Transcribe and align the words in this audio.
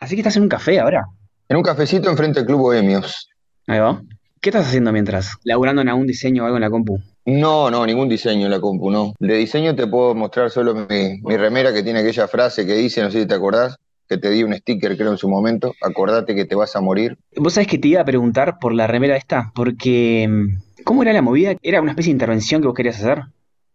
Así 0.00 0.14
que 0.14 0.22
estás 0.22 0.36
en 0.36 0.44
un 0.44 0.48
café 0.48 0.80
ahora. 0.80 1.04
En 1.48 1.58
un 1.58 1.62
cafecito 1.62 2.08
enfrente 2.08 2.40
del 2.40 2.46
Club 2.46 2.60
Bohemios. 2.60 3.28
Ahí 3.66 3.78
va. 3.78 4.02
¿Qué 4.40 4.48
estás 4.48 4.66
haciendo 4.66 4.92
mientras? 4.92 5.36
¿Laburando 5.44 5.82
en 5.82 5.90
algún 5.90 6.06
diseño 6.06 6.42
o 6.42 6.46
algo 6.46 6.56
en 6.56 6.62
la 6.62 6.70
compu? 6.70 6.98
No, 7.26 7.70
no, 7.70 7.84
ningún 7.84 8.08
diseño 8.08 8.46
en 8.46 8.50
la 8.50 8.60
compu, 8.60 8.90
no. 8.90 9.12
De 9.18 9.36
diseño 9.36 9.76
te 9.76 9.86
puedo 9.86 10.14
mostrar 10.14 10.50
solo 10.50 10.74
mi, 10.74 11.20
mi 11.22 11.36
remera 11.36 11.74
que 11.74 11.82
tiene 11.82 11.98
aquella 11.98 12.26
frase 12.26 12.66
que 12.66 12.74
dice, 12.76 13.02
no 13.02 13.10
sé 13.10 13.20
si 13.20 13.26
te 13.26 13.34
acordás, 13.34 13.76
que 14.08 14.16
te 14.16 14.30
di 14.30 14.42
un 14.42 14.54
sticker 14.54 14.96
creo 14.96 15.10
en 15.12 15.18
su 15.18 15.28
momento, 15.28 15.74
acordate 15.82 16.34
que 16.34 16.46
te 16.46 16.54
vas 16.54 16.74
a 16.74 16.80
morir. 16.80 17.18
Vos 17.36 17.52
sabés 17.52 17.68
que 17.68 17.76
te 17.76 17.88
iba 17.88 18.00
a 18.00 18.04
preguntar 18.06 18.58
por 18.58 18.72
la 18.72 18.86
remera 18.86 19.16
esta, 19.16 19.52
porque 19.54 20.26
mm, 20.26 20.82
¿cómo 20.84 21.02
era 21.02 21.12
la 21.12 21.20
movida? 21.20 21.54
¿Era 21.60 21.82
una 21.82 21.90
especie 21.90 22.10
de 22.10 22.14
intervención 22.14 22.62
que 22.62 22.68
vos 22.68 22.74
querías 22.74 22.96
hacer? 22.96 23.24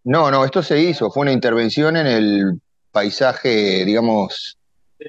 No, 0.03 0.31
no, 0.31 0.43
esto 0.43 0.63
se 0.63 0.79
hizo, 0.81 1.11
fue 1.11 1.21
una 1.21 1.31
intervención 1.31 1.95
en 1.97 2.07
el 2.07 2.61
paisaje, 2.91 3.85
digamos, 3.85 4.57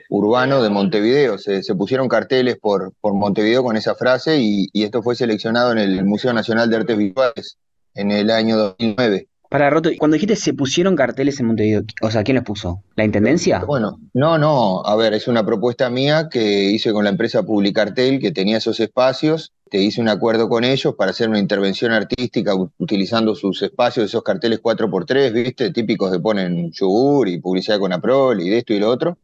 urbano 0.09 0.63
de 0.63 0.71
Montevideo. 0.71 1.39
Se, 1.39 1.63
se 1.63 1.75
pusieron 1.75 2.09
carteles 2.09 2.59
por, 2.59 2.93
por 3.01 3.15
Montevideo 3.15 3.63
con 3.63 3.77
esa 3.77 3.95
frase 3.95 4.39
y, 4.41 4.69
y 4.73 4.85
esto 4.85 5.03
fue 5.03 5.15
seleccionado 5.15 5.73
en 5.73 5.79
el 5.79 6.05
Museo 6.05 6.33
Nacional 6.33 6.71
de 6.71 6.77
Artes 6.77 6.97
Visuales 6.97 7.59
en 7.95 8.11
el 8.11 8.31
año 8.31 8.57
2009. 8.57 9.29
Para 9.49 9.71
Roto, 9.71 9.91
cuando 9.99 10.15
dijiste 10.15 10.35
se 10.35 10.55
pusieron 10.55 10.97
carteles 10.97 11.39
en 11.39 11.47
Montevideo, 11.47 11.83
o 12.03 12.11
sea, 12.11 12.25
¿quién 12.25 12.35
los 12.35 12.45
puso? 12.45 12.83
¿La 12.97 13.05
Intendencia? 13.05 13.61
Bueno, 13.65 14.01
no, 14.13 14.39
no, 14.39 14.85
a 14.85 14.97
ver, 14.97 15.15
es 15.15 15.29
una 15.29 15.47
propuesta 15.47 15.89
mía 15.89 16.29
que 16.31 16.65
hice 16.65 16.93
con 16.93 17.05
la 17.05 17.11
empresa 17.11 17.45
Publicartel, 17.45 18.19
que 18.19 18.33
tenía 18.33 18.57
esos 18.57 18.81
espacios, 18.81 19.53
te 19.71 19.79
hice 19.79 20.01
un 20.01 20.09
acuerdo 20.09 20.49
con 20.49 20.65
ellos 20.65 20.95
para 20.97 21.13
hacer 21.13 21.29
una 21.29 21.39
intervención 21.39 21.93
artística 21.93 22.55
utilizando 22.79 23.35
sus 23.35 23.63
espacios, 23.63 24.07
esos 24.07 24.23
carteles 24.23 24.61
4x3, 24.61 25.33
¿viste? 25.33 25.73
Típicos 25.73 26.11
que 26.11 26.19
ponen 26.19 26.73
yogur 26.73 27.29
y 27.29 27.39
publicidad 27.39 27.79
con 27.79 27.93
Aprol 27.93 28.41
y 28.41 28.51
de 28.51 28.59
esto 28.59 28.75
y 28.75 28.81
lo 28.81 28.91
otro, 28.91 29.19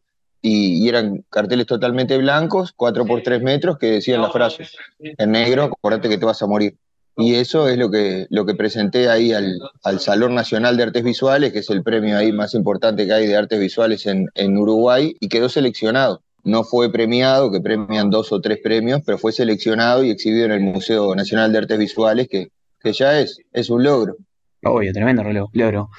y, 0.45 0.83
y 0.83 0.89
eran 0.89 1.23
carteles 1.29 1.65
totalmente 1.65 2.17
blancos, 2.17 2.75
4x3 2.75 3.41
metros, 3.41 3.77
que 3.77 3.87
decían 3.87 4.21
la 4.21 4.29
frase, 4.29 4.67
en 4.99 5.31
negro, 5.31 5.63
acordate 5.63 6.09
que 6.09 6.17
te 6.17 6.25
vas 6.25 6.43
a 6.43 6.47
morir. 6.47 6.75
Y 7.15 7.35
eso 7.35 7.69
es 7.69 7.77
lo 7.77 7.89
que, 7.89 8.27
lo 8.29 8.45
que 8.45 8.53
presenté 8.53 9.07
ahí 9.07 9.31
al, 9.31 9.57
al 9.83 9.99
Salón 10.01 10.35
Nacional 10.35 10.75
de 10.75 10.83
Artes 10.83 11.03
Visuales, 11.03 11.53
que 11.53 11.59
es 11.59 11.69
el 11.69 11.81
premio 11.81 12.17
ahí 12.17 12.33
más 12.33 12.55
importante 12.55 13.05
que 13.05 13.13
hay 13.13 13.25
de 13.25 13.37
artes 13.37 13.57
visuales 13.57 14.05
en, 14.05 14.27
en 14.35 14.57
Uruguay, 14.57 15.15
y 15.19 15.29
quedó 15.29 15.47
seleccionado. 15.47 16.21
No 16.43 16.65
fue 16.65 16.91
premiado, 16.91 17.49
que 17.49 17.61
premian 17.61 18.09
dos 18.09 18.33
o 18.33 18.41
tres 18.41 18.59
premios, 18.61 19.01
pero 19.05 19.17
fue 19.17 19.31
seleccionado 19.31 20.03
y 20.03 20.09
exhibido 20.09 20.45
en 20.45 20.51
el 20.51 20.59
Museo 20.59 21.15
Nacional 21.15 21.53
de 21.53 21.59
Artes 21.59 21.79
Visuales, 21.79 22.27
que, 22.27 22.49
que 22.81 22.91
ya 22.91 23.17
es, 23.17 23.37
es 23.53 23.69
un 23.69 23.83
logro. 23.83 24.17
Obvio, 24.65 24.93
tremendo 24.93 25.23
reloj, 25.23 25.49
logro. 25.53 25.89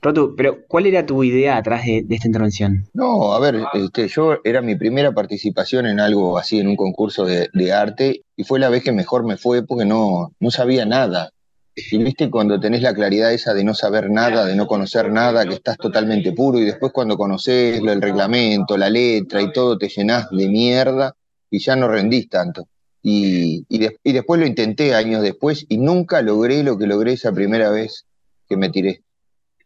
Rotu, 0.00 0.34
pero 0.36 0.58
¿cuál 0.68 0.86
era 0.86 1.06
tu 1.06 1.24
idea 1.24 1.56
atrás 1.56 1.84
de, 1.84 2.04
esta 2.10 2.28
intervención? 2.28 2.84
No, 2.92 3.32
a 3.32 3.40
ver, 3.40 3.64
este, 3.72 4.06
yo 4.08 4.38
era 4.44 4.60
mi 4.60 4.76
primera 4.76 5.12
participación 5.12 5.86
en 5.86 5.98
algo 5.98 6.36
así, 6.36 6.60
en 6.60 6.68
un 6.68 6.76
concurso 6.76 7.24
de, 7.24 7.72
arte, 7.72 8.22
y 8.36 8.44
fue 8.44 8.58
la 8.58 8.68
vez 8.68 8.84
que 8.84 8.92
mejor 8.92 9.24
me 9.24 9.36
fue 9.36 9.66
porque 9.66 9.86
no, 9.86 10.32
no 10.38 10.50
sabía 10.50 10.84
nada. 10.84 11.30
Y 11.74 11.98
viste 11.98 12.30
cuando 12.30 12.60
tenés 12.60 12.82
la 12.82 12.94
claridad 12.94 13.32
esa 13.32 13.52
de 13.52 13.64
no 13.64 13.74
saber 13.74 14.10
nada, 14.10 14.44
de 14.44 14.54
no 14.54 14.66
conocer 14.66 15.10
nada, 15.10 15.44
que 15.46 15.54
estás 15.54 15.78
totalmente 15.78 16.32
puro, 16.32 16.58
y 16.58 16.64
después 16.64 16.92
cuando 16.92 17.16
conoces 17.16 17.80
el 17.80 18.02
reglamento, 18.02 18.76
la 18.76 18.90
letra 18.90 19.40
y 19.40 19.52
todo, 19.52 19.78
te 19.78 19.88
llenás 19.88 20.28
de 20.30 20.48
mierda 20.48 21.16
y 21.50 21.58
ya 21.58 21.74
no 21.76 21.88
rendís 21.88 22.28
tanto. 22.28 22.68
Y, 23.06 23.66
y, 23.68 23.78
de- 23.80 23.98
y 24.02 24.12
después 24.14 24.40
lo 24.40 24.46
intenté 24.46 24.94
años 24.94 25.20
después 25.22 25.66
y 25.68 25.76
nunca 25.76 26.22
logré 26.22 26.62
lo 26.62 26.78
que 26.78 26.86
logré 26.86 27.12
esa 27.12 27.32
primera 27.32 27.68
vez 27.70 28.06
que 28.48 28.56
me 28.56 28.70
tiré. 28.70 29.02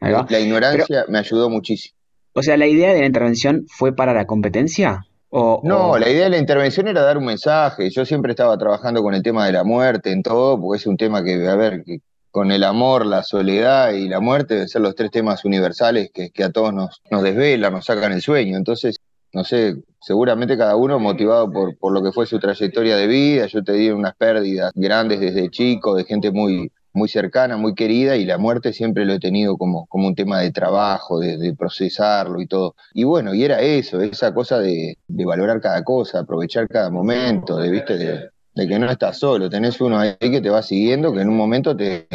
La, 0.00 0.26
Pero, 0.26 0.40
ignorancia 0.42 1.04
me 1.08 1.18
ayudó 1.18 1.48
muchísimo. 1.48 1.94
o 2.34 2.42
sea, 2.42 2.56
¿la 2.56 2.66
idea 2.66 2.92
de 2.92 3.00
la 3.00 3.06
intervención 3.06 3.64
fue 3.68 3.94
para 3.94 4.12
la 4.12 4.26
competencia? 4.26 5.06
¿O, 5.30 5.60
No, 5.62 5.90
o... 5.92 5.98
la 5.98 6.08
idea 6.10 6.24
de 6.24 6.30
la 6.30 6.38
intervención 6.38 6.88
era 6.88 7.02
dar 7.02 7.16
un 7.16 7.26
mensaje. 7.26 7.90
Yo 7.90 8.04
siempre 8.04 8.32
estaba 8.32 8.58
trabajando 8.58 9.02
con 9.02 9.14
el 9.14 9.22
tema 9.22 9.46
de 9.46 9.52
la 9.52 9.62
muerte 9.62 10.10
en 10.10 10.22
todo, 10.24 10.60
porque 10.60 10.78
es 10.80 10.86
un 10.86 10.96
tema 10.96 11.22
que, 11.22 11.46
a 11.46 11.54
ver, 11.54 11.84
que 11.84 12.00
con 12.32 12.50
el 12.50 12.64
amor, 12.64 13.06
la 13.06 13.22
soledad 13.22 13.92
y 13.92 14.08
la 14.08 14.18
muerte 14.20 14.54
deben 14.54 14.68
ser 14.68 14.82
los 14.82 14.94
tres 14.96 15.10
temas 15.12 15.44
universales 15.44 16.10
que, 16.12 16.30
que 16.30 16.42
a 16.44 16.50
todos 16.50 16.72
nos, 16.74 17.02
nos 17.10 17.22
desvelan, 17.22 17.72
nos 17.72 17.84
sacan 17.84 18.12
el 18.12 18.20
sueño. 18.22 18.56
Entonces, 18.56 18.96
no 19.32 19.44
sé, 19.44 19.76
seguramente 20.00 20.56
cada 20.56 20.76
uno 20.76 20.98
motivado 20.98 21.50
por, 21.50 21.76
por 21.76 21.92
lo 21.92 22.02
que 22.02 22.12
fue 22.12 22.26
su 22.26 22.38
trayectoria 22.38 22.96
de 22.96 23.06
vida. 23.06 23.46
Yo 23.46 23.62
te 23.62 23.72
di 23.72 23.90
unas 23.90 24.14
pérdidas 24.16 24.72
grandes 24.74 25.20
desde 25.20 25.50
chico, 25.50 25.94
de 25.94 26.04
gente 26.04 26.30
muy, 26.30 26.70
muy 26.92 27.08
cercana, 27.08 27.56
muy 27.56 27.74
querida, 27.74 28.16
y 28.16 28.24
la 28.24 28.38
muerte 28.38 28.72
siempre 28.72 29.04
lo 29.04 29.14
he 29.14 29.20
tenido 29.20 29.56
como, 29.56 29.86
como 29.86 30.08
un 30.08 30.14
tema 30.14 30.40
de 30.40 30.50
trabajo, 30.50 31.18
de, 31.18 31.54
procesarlo 31.56 32.40
y 32.40 32.46
todo. 32.46 32.74
Y 32.92 33.04
bueno, 33.04 33.34
y 33.34 33.44
era 33.44 33.60
eso, 33.60 34.00
esa 34.00 34.34
cosa 34.34 34.58
de, 34.58 34.98
valorar 35.08 35.60
cada 35.60 35.82
cosa, 35.84 36.20
aprovechar 36.20 36.68
cada 36.68 36.90
momento, 36.90 37.56
de, 37.56 37.70
¿viste? 37.70 37.96
De, 37.96 38.30
de 38.54 38.68
que 38.68 38.78
no 38.78 38.90
estás 38.90 39.18
solo, 39.18 39.48
tenés 39.48 39.80
uno 39.80 39.98
ahí 39.98 40.16
que 40.18 40.40
te 40.40 40.50
va 40.50 40.62
siguiendo, 40.62 41.12
que 41.12 41.20
en 41.20 41.28
un 41.28 41.36
momento 41.36 41.76
te, 41.76 42.08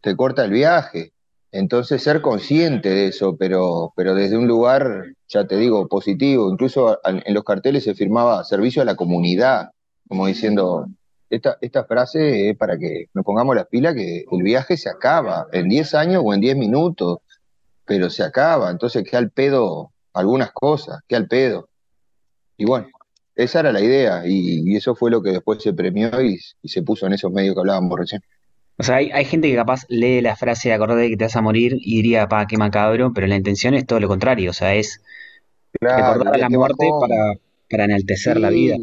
te 0.00 0.16
corta 0.16 0.44
el 0.44 0.50
viaje. 0.50 1.12
Entonces, 1.52 2.02
ser 2.02 2.20
consciente 2.20 2.90
de 2.90 3.06
eso, 3.08 3.36
pero, 3.36 3.92
pero 3.96 4.14
desde 4.14 4.36
un 4.36 4.46
lugar, 4.46 5.04
ya 5.28 5.46
te 5.46 5.56
digo, 5.56 5.88
positivo. 5.88 6.50
Incluso 6.50 6.98
en 7.04 7.34
los 7.34 7.44
carteles 7.44 7.84
se 7.84 7.94
firmaba 7.94 8.44
servicio 8.44 8.82
a 8.82 8.84
la 8.84 8.94
comunidad, 8.94 9.70
como 10.08 10.26
diciendo, 10.26 10.86
esta, 11.30 11.58
esta 11.60 11.84
frase 11.84 12.50
es 12.50 12.56
para 12.56 12.78
que 12.78 13.06
nos 13.14 13.24
pongamos 13.24 13.56
las 13.56 13.66
pilas, 13.66 13.94
que 13.94 14.24
el 14.30 14.42
viaje 14.42 14.76
se 14.76 14.88
acaba 14.88 15.46
en 15.52 15.68
10 15.68 15.94
años 15.94 16.22
o 16.24 16.32
en 16.32 16.40
10 16.40 16.56
minutos, 16.56 17.18
pero 17.84 18.10
se 18.10 18.22
acaba. 18.22 18.70
Entonces, 18.70 19.04
queda 19.04 19.18
al 19.18 19.30
pedo 19.30 19.92
algunas 20.12 20.52
cosas, 20.52 21.00
queda 21.08 21.18
al 21.18 21.28
pedo. 21.28 21.68
Y 22.56 22.64
bueno, 22.64 22.88
esa 23.34 23.60
era 23.60 23.72
la 23.72 23.80
idea, 23.80 24.22
y, 24.26 24.74
eso 24.76 24.94
fue 24.94 25.10
lo 25.10 25.22
que 25.22 25.30
después 25.30 25.62
se 25.62 25.74
premió 25.74 26.08
y, 26.22 26.38
se 26.64 26.82
puso 26.82 27.06
en 27.06 27.12
esos 27.12 27.30
medios 27.30 27.54
que 27.54 27.60
hablábamos 27.60 27.98
recién. 27.98 28.22
O 28.78 28.82
sea, 28.82 28.96
hay, 28.96 29.10
hay 29.10 29.24
gente 29.24 29.48
que 29.48 29.56
capaz 29.56 29.84
lee 29.88 30.20
la 30.20 30.36
frase 30.36 30.72
acordate 30.72 31.02
de 31.02 31.08
que 31.10 31.16
te 31.16 31.24
vas 31.24 31.36
a 31.36 31.42
morir 31.42 31.76
y 31.80 31.96
diría, 31.96 32.28
pa, 32.28 32.46
qué 32.46 32.56
macabro, 32.56 33.12
pero 33.14 33.26
la 33.26 33.36
intención 33.36 33.74
es 33.74 33.86
todo 33.86 34.00
lo 34.00 34.08
contrario, 34.08 34.50
o 34.50 34.54
sea, 34.54 34.74
es 34.74 35.02
Claro, 35.80 36.14
recordar 36.14 36.38
la 36.40 36.48
muerte 36.48 36.90
para, 37.00 37.34
para 37.70 37.84
enaltecer 37.84 38.38
la 38.38 38.50
vida. 38.50 38.76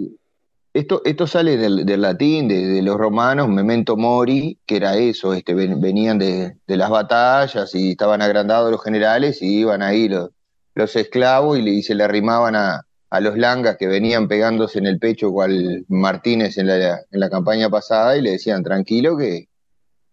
Esto, 0.74 1.02
esto 1.06 1.28
sale 1.28 1.56
del, 1.58 1.86
del 1.86 2.02
latín, 2.02 2.48
de, 2.48 2.66
de 2.66 2.82
los 2.82 2.98
romanos, 2.98 3.48
memento 3.48 3.96
mori, 3.96 4.58
que 4.66 4.78
era 4.78 4.96
eso, 4.98 5.34
este, 5.36 5.54
ven- 5.54 5.80
venían 5.80 6.18
de, 6.18 6.58
de 6.66 6.78
las 6.78 6.90
batallas 6.90 7.76
y 7.76 7.92
estaban 7.92 8.22
agrandados 8.24 8.72
los 8.72 8.84
generales 8.84 9.42
y 9.44 9.60
iban 9.60 9.84
ahí 9.84 10.10
los, 10.10 10.32
los 10.74 10.96
esclavos 10.96 11.60
y, 11.60 11.62
le- 11.62 11.72
y 11.72 11.84
se 11.84 11.94
le 11.94 12.04
arrimaban 12.04 12.56
a, 12.56 12.82
a 13.12 13.20
los 13.20 13.38
langas 13.38 13.78
que 13.78 13.86
venían 13.88 14.28
pegándose 14.28 14.80
en 14.80 14.88
el 14.88 14.98
pecho 14.98 15.32
cual 15.32 15.86
Martínez 15.90 16.58
en 16.58 16.66
la, 16.68 16.96
en 17.12 17.20
la 17.20 17.30
campaña 17.30 17.70
pasada 17.70 18.18
y 18.18 18.22
le 18.24 18.32
decían, 18.32 18.64
tranquilo 18.64 19.16
que, 19.16 19.50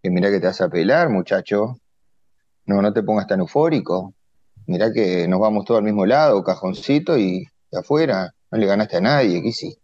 que 0.03 0.11
mirá 0.11 0.29
que 0.29 0.39
te 0.39 0.45
vas 0.45 0.61
a 0.61 0.69
pelar, 0.69 1.09
muchacho, 1.09 1.77
no, 2.67 2.83
no 2.83 2.93
te 2.93 3.01
pongas 3.01 3.25
tan 3.25 3.39
eufórico, 3.39 4.13
mirá 4.71 4.91
que 4.91 5.27
nos 5.27 5.39
vamos 5.39 5.65
todos 5.65 5.79
al 5.79 5.85
mismo 5.85 6.05
lado, 6.05 6.43
cajoncito 6.43 7.17
y 7.17 7.45
afuera, 7.71 8.33
no 8.49 8.57
le 8.57 8.65
ganaste 8.65 8.97
a 8.97 9.01
nadie, 9.01 9.41
¿qué 9.41 9.49
hiciste? 9.49 9.81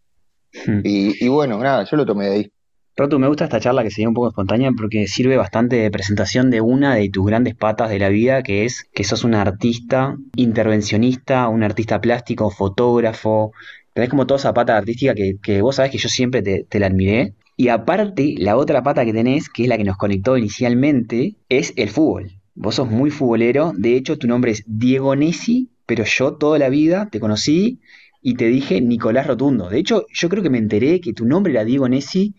Hmm. 0.65 0.81
Y, 0.83 1.23
y 1.23 1.27
bueno, 1.27 1.59
nada, 1.59 1.83
yo 1.83 1.97
lo 1.97 2.05
tomé 2.05 2.25
de 2.25 2.31
ahí. 2.31 2.51
Rotu, 2.95 3.19
me 3.19 3.27
gusta 3.27 3.43
esta 3.43 3.59
charla 3.59 3.83
que 3.83 3.91
se 3.91 4.01
dio 4.01 4.09
un 4.09 4.15
poco 4.15 4.29
espontánea 4.29 4.71
porque 4.75 5.05
sirve 5.05 5.37
bastante 5.37 5.75
de 5.75 5.91
presentación 5.91 6.49
de 6.49 6.61
una 6.61 6.95
de 6.95 7.09
tus 7.09 7.27
grandes 7.27 7.53
patas 7.53 7.91
de 7.91 7.99
la 7.99 8.09
vida, 8.09 8.41
que 8.41 8.65
es 8.65 8.89
que 8.91 9.03
sos 9.03 9.23
un 9.23 9.35
artista 9.35 10.15
intervencionista, 10.35 11.47
un 11.47 11.61
artista 11.61 12.01
plástico, 12.01 12.49
fotógrafo. 12.49 13.51
Tenés 13.93 14.09
como 14.09 14.25
toda 14.25 14.39
esa 14.39 14.53
pata 14.55 14.75
artística 14.75 15.13
que, 15.13 15.35
que 15.43 15.61
vos 15.61 15.75
sabés 15.75 15.91
que 15.91 15.99
yo 15.99 16.09
siempre 16.09 16.41
te, 16.41 16.65
te 16.67 16.79
la 16.79 16.87
admiré. 16.87 17.35
Y 17.55 17.67
aparte, 17.67 18.33
la 18.39 18.57
otra 18.57 18.81
pata 18.81 19.05
que 19.05 19.13
tenés, 19.13 19.47
que 19.49 19.63
es 19.63 19.69
la 19.69 19.77
que 19.77 19.83
nos 19.83 19.97
conectó 19.97 20.35
inicialmente, 20.35 21.35
es 21.49 21.73
el 21.75 21.89
fútbol. 21.89 22.36
Vos 22.59 22.75
sos 22.75 22.89
muy 22.89 23.11
futbolero, 23.11 23.71
de 23.75 23.95
hecho 23.95 24.17
tu 24.17 24.27
nombre 24.27 24.51
es 24.51 24.63
Diego 24.65 25.15
Nessi, 25.15 25.69
pero 25.85 26.03
yo 26.05 26.33
toda 26.33 26.57
la 26.57 26.69
vida 26.69 27.07
te 27.11 27.19
conocí 27.19 27.79
y 28.21 28.33
te 28.33 28.45
dije 28.45 28.81
Nicolás 28.81 29.27
Rotundo. 29.27 29.69
De 29.69 29.77
hecho, 29.77 30.05
yo 30.11 30.27
creo 30.27 30.41
que 30.41 30.49
me 30.49 30.57
enteré 30.57 30.99
que 30.99 31.13
tu 31.13 31.25
nombre 31.25 31.53
era 31.53 31.63
Diego 31.63 31.87
Nessi 31.87 32.33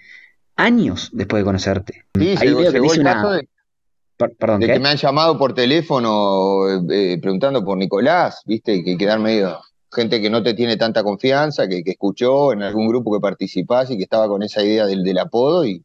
años 0.56 1.10
después 1.12 1.40
de 1.40 1.44
conocerte. 1.44 2.04
Sí, 2.18 2.34
Ahí 2.36 2.48
llegó, 2.48 2.58
veo 2.58 2.72
que 2.72 2.78
el 2.78 3.00
una... 3.00 3.30
de, 3.30 3.48
per- 4.16 4.34
Perdón, 4.36 4.60
de 4.60 4.66
que 4.66 4.80
me 4.80 4.88
han 4.88 4.96
llamado 4.96 5.38
por 5.38 5.54
teléfono 5.54 6.68
eh, 6.90 7.18
preguntando 7.22 7.64
por 7.64 7.78
Nicolás, 7.78 8.42
¿viste? 8.44 8.82
Que 8.82 8.98
quedar 8.98 9.20
medio 9.20 9.60
gente 9.92 10.20
que 10.20 10.28
no 10.30 10.42
te 10.42 10.52
tiene 10.54 10.76
tanta 10.76 11.04
confianza, 11.04 11.68
que, 11.68 11.82
que 11.84 11.92
escuchó 11.92 12.52
en 12.52 12.62
algún 12.62 12.88
grupo 12.88 13.12
que 13.14 13.20
participás 13.20 13.90
y 13.90 13.96
que 13.96 14.02
estaba 14.02 14.26
con 14.28 14.42
esa 14.42 14.62
idea 14.64 14.84
del, 14.84 15.04
del 15.04 15.18
apodo 15.18 15.64
y, 15.64 15.84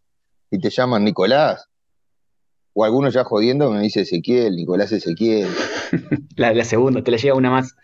y 0.49 0.59
te 0.59 0.71
llaman 0.71 1.03
Nicolás. 1.05 1.67
O 2.73 2.83
algunos 2.83 3.13
ya 3.13 3.23
jodiendo 3.23 3.69
me 3.71 3.81
dice 3.81 4.01
Ezequiel, 4.01 4.55
Nicolás 4.55 4.91
Ezequiel. 4.91 5.47
La, 6.35 6.53
la 6.53 6.63
segunda, 6.65 7.03
te 7.03 7.11
la 7.11 7.17
llega 7.17 7.35
una 7.35 7.51
más. 7.51 7.75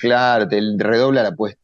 Claro, 0.00 0.48
te 0.48 0.58
redobla 0.78 1.22
la 1.22 1.28
apuesta. 1.30 1.60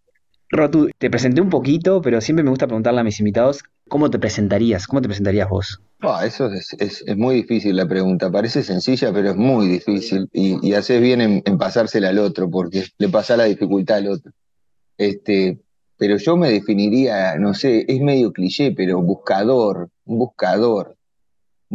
Rotu, 0.51 0.91
te 0.99 1.09
presenté 1.11 1.41
un 1.41 1.49
poquito, 1.49 2.03
pero 2.03 2.21
siempre 2.21 2.45
me 2.45 2.51
gusta 2.51 2.67
preguntarle 2.67 3.01
a 3.01 3.05
mis 3.05 3.19
invitados, 3.19 3.63
¿cómo 3.89 4.11
te 4.11 4.19
presentarías? 4.19 4.87
¿Cómo 4.87 5.01
te 5.01 5.09
presentarías 5.09 5.49
vos? 5.49 5.81
Ah, 6.01 6.27
eso 6.27 6.47
es, 6.53 6.75
es- 6.79 7.03
es 7.07 7.17
muy 7.17 7.37
difícil 7.37 7.75
la 7.77 7.89
pregunta. 7.89 8.31
Parece 8.31 8.63
sencilla, 8.63 9.11
pero 9.13 9.31
es 9.31 9.37
muy 9.37 9.67
difícil. 9.69 10.29
Y, 10.33 10.59
y 10.67 10.75
haces 10.75 11.01
bien 11.01 11.23
en, 11.23 11.43
en 11.47 11.57
pasársela 11.59 12.11
al 12.11 12.19
otro, 12.19 12.51
porque 12.51 12.85
le 12.99 13.09
pasa 13.09 13.37
la 13.39 13.45
dificultad 13.45 13.97
al 13.97 14.09
otro. 14.09 14.33
Este, 14.99 15.59
pero 15.97 16.19
yo 16.19 16.37
me 16.37 16.51
definiría, 16.51 17.37
no 17.39 17.55
sé, 17.55 17.85
es 17.89 18.01
medio 18.01 18.33
cliché, 18.33 18.73
pero 18.73 19.01
buscador, 19.01 19.89
un 20.05 20.19
buscador. 20.19 20.97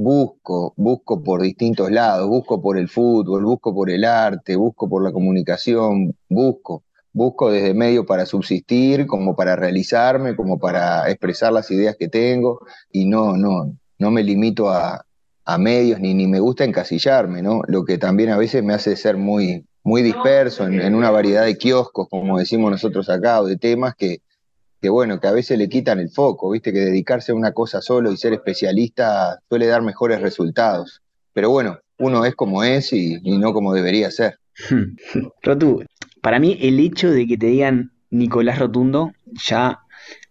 Busco, 0.02 0.74
busco 0.78 1.22
por 1.22 1.42
distintos 1.42 1.92
lados, 1.92 2.28
busco 2.28 2.62
por 2.62 2.78
el 2.78 2.88
fútbol, 2.88 3.44
busco 3.44 3.74
por 3.74 3.90
el 3.90 4.06
arte, 4.06 4.56
busco 4.56 4.88
por 4.88 5.04
la 5.04 5.12
comunicación, 5.12 6.16
busco, 6.30 6.84
busco 7.12 7.52
desde 7.52 7.74
medio 7.74 8.06
para 8.06 8.26
subsistir, 8.26 9.06
como 9.08 9.36
para 9.36 9.56
realizarme, 9.56 10.36
como 10.36 10.58
para 10.58 11.10
expresar 11.10 11.52
las 11.52 11.70
ideas 11.72 11.96
que 11.98 12.08
tengo, 12.08 12.60
y 12.92 13.06
no, 13.06 13.36
no, 13.36 13.76
no 13.98 14.12
me 14.12 14.24
limito 14.24 14.70
a, 14.70 15.06
a 15.44 15.58
medios 15.58 16.00
ni, 16.00 16.14
ni 16.14 16.28
me 16.28 16.40
gusta 16.40 16.64
encasillarme, 16.64 17.42
¿no? 17.42 17.62
Lo 17.68 17.84
que 17.84 17.98
también 17.98 18.30
a 18.30 18.38
veces 18.38 18.64
me 18.64 18.74
hace 18.74 18.96
ser 18.96 19.18
muy, 19.18 19.66
muy 19.84 20.04
disperso 20.04 20.68
en, 20.68 20.94
una 20.96 21.10
variedad 21.10 21.46
de 21.46 21.58
kioscos, 21.58 22.08
como 22.10 22.38
decimos 22.38 22.72
nosotros 22.72 23.10
acá, 23.10 23.42
o 23.42 23.46
de 23.46 23.58
temas 23.58 23.96
que, 23.96 24.22
que, 24.82 24.90
bueno, 24.90 25.20
que 25.20 25.28
a 25.28 25.32
veces 25.32 25.58
le 25.58 25.70
quitan 25.70 26.00
el 26.00 26.10
foco, 26.10 26.52
¿viste? 26.52 26.72
Que 26.74 26.80
dedicarse 26.80 27.32
a 27.32 27.36
una 27.36 27.54
cosa 27.54 27.82
solo 27.82 28.12
y 28.12 28.18
ser 28.18 28.34
especialista 28.34 29.40
suele 29.50 29.68
dar 29.68 29.82
mejores 29.82 30.22
resultados. 30.22 31.02
Pero 31.34 31.50
bueno, 31.50 31.80
uno 31.98 32.26
es 32.26 32.36
como 32.36 32.64
es 32.64 32.94
y, 32.94 33.20
no 33.24 33.54
como 33.54 33.74
debería 33.74 34.10
ser. 34.12 34.40
Rotu, 35.44 35.84
para 36.22 36.40
mí 36.40 36.58
el 36.62 36.80
hecho 36.80 37.12
de 37.12 37.28
que 37.28 37.38
te 37.38 37.48
digan 37.48 37.92
Nicolás 38.10 38.60
Rotundo 38.60 39.12
ya 39.48 39.80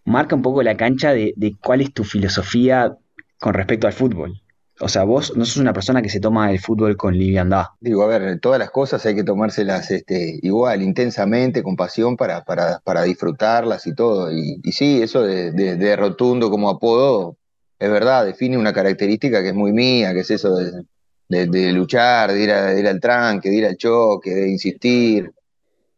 marca 0.05 0.35
un 0.35 0.41
poco 0.41 0.63
la 0.63 0.77
cancha 0.77 1.13
de, 1.13 1.33
de 1.35 1.55
cuál 1.61 1.81
es 1.81 1.93
tu 1.93 2.03
filosofía 2.03 2.97
con 3.39 3.53
respecto 3.53 3.87
al 3.87 3.93
fútbol. 3.93 4.41
O 4.81 4.87
sea, 4.87 5.03
vos 5.03 5.35
no 5.35 5.45
sos 5.45 5.57
una 5.57 5.73
persona 5.73 6.01
que 6.01 6.09
se 6.09 6.21
toma 6.21 6.51
el 6.51 6.59
fútbol 6.59 6.95
con 6.95 7.17
liviandad. 7.17 7.65
Digo, 7.81 8.03
a 8.03 8.07
ver, 8.07 8.39
todas 8.39 8.59
las 8.59 8.71
cosas 8.71 9.05
hay 9.05 9.13
que 9.13 9.25
tomárselas 9.25 9.91
este, 9.91 10.39
igual, 10.41 10.81
intensamente, 10.81 11.61
con 11.61 11.75
pasión 11.75 12.15
para, 12.15 12.45
para, 12.45 12.79
para 12.79 13.03
disfrutarlas 13.03 13.85
y 13.87 13.93
todo. 13.93 14.31
Y, 14.31 14.61
sí, 14.71 15.01
eso 15.01 15.21
de, 15.23 15.95
rotundo 15.97 16.49
como 16.49 16.69
apodo, 16.69 17.35
es 17.77 17.91
verdad, 17.91 18.25
define 18.25 18.57
una 18.57 18.71
característica 18.71 19.41
que 19.41 19.49
es 19.49 19.55
muy 19.55 19.73
mía, 19.73 20.13
que 20.13 20.21
es 20.21 20.31
eso 20.31 20.55
de, 20.55 21.73
luchar, 21.73 22.31
de 22.31 22.41
ir, 22.41 22.49
ir, 22.79 22.87
al 22.87 23.01
tranque, 23.01 23.49
de 23.49 23.55
ir 23.55 23.65
al 23.65 23.75
choque, 23.75 24.33
de 24.33 24.49
insistir. 24.49 25.33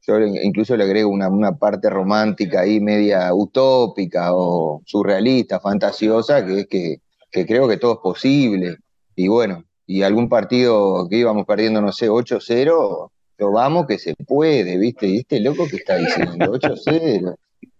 Yo 0.07 0.19
incluso 0.19 0.75
le 0.75 0.85
agrego 0.85 1.11
una, 1.11 1.29
una 1.29 1.55
parte 1.55 1.87
romántica 1.87 2.61
ahí, 2.61 2.79
media 2.79 3.31
utópica 3.31 4.33
o 4.33 4.81
surrealista, 4.85 5.59
fantasiosa, 5.59 6.43
que 6.43 6.61
es 6.61 6.67
que 6.67 7.01
que 7.31 7.45
creo 7.45 7.67
que 7.67 7.77
todo 7.77 7.93
es 7.93 7.99
posible. 7.99 8.77
Y 9.15 9.27
bueno, 9.27 9.63
y 9.85 10.03
algún 10.03 10.29
partido 10.29 11.07
que 11.09 11.17
íbamos 11.17 11.45
perdiendo, 11.45 11.81
no 11.81 11.91
sé, 11.91 12.09
8-0, 12.09 13.09
lo 13.37 13.51
vamos 13.51 13.87
que 13.87 13.97
se 13.97 14.13
puede, 14.15 14.77
¿viste? 14.77 15.07
Y 15.07 15.17
este 15.19 15.39
loco 15.39 15.67
que 15.67 15.77
está 15.77 15.97
diciendo 15.97 16.53
8-0, 16.53 17.35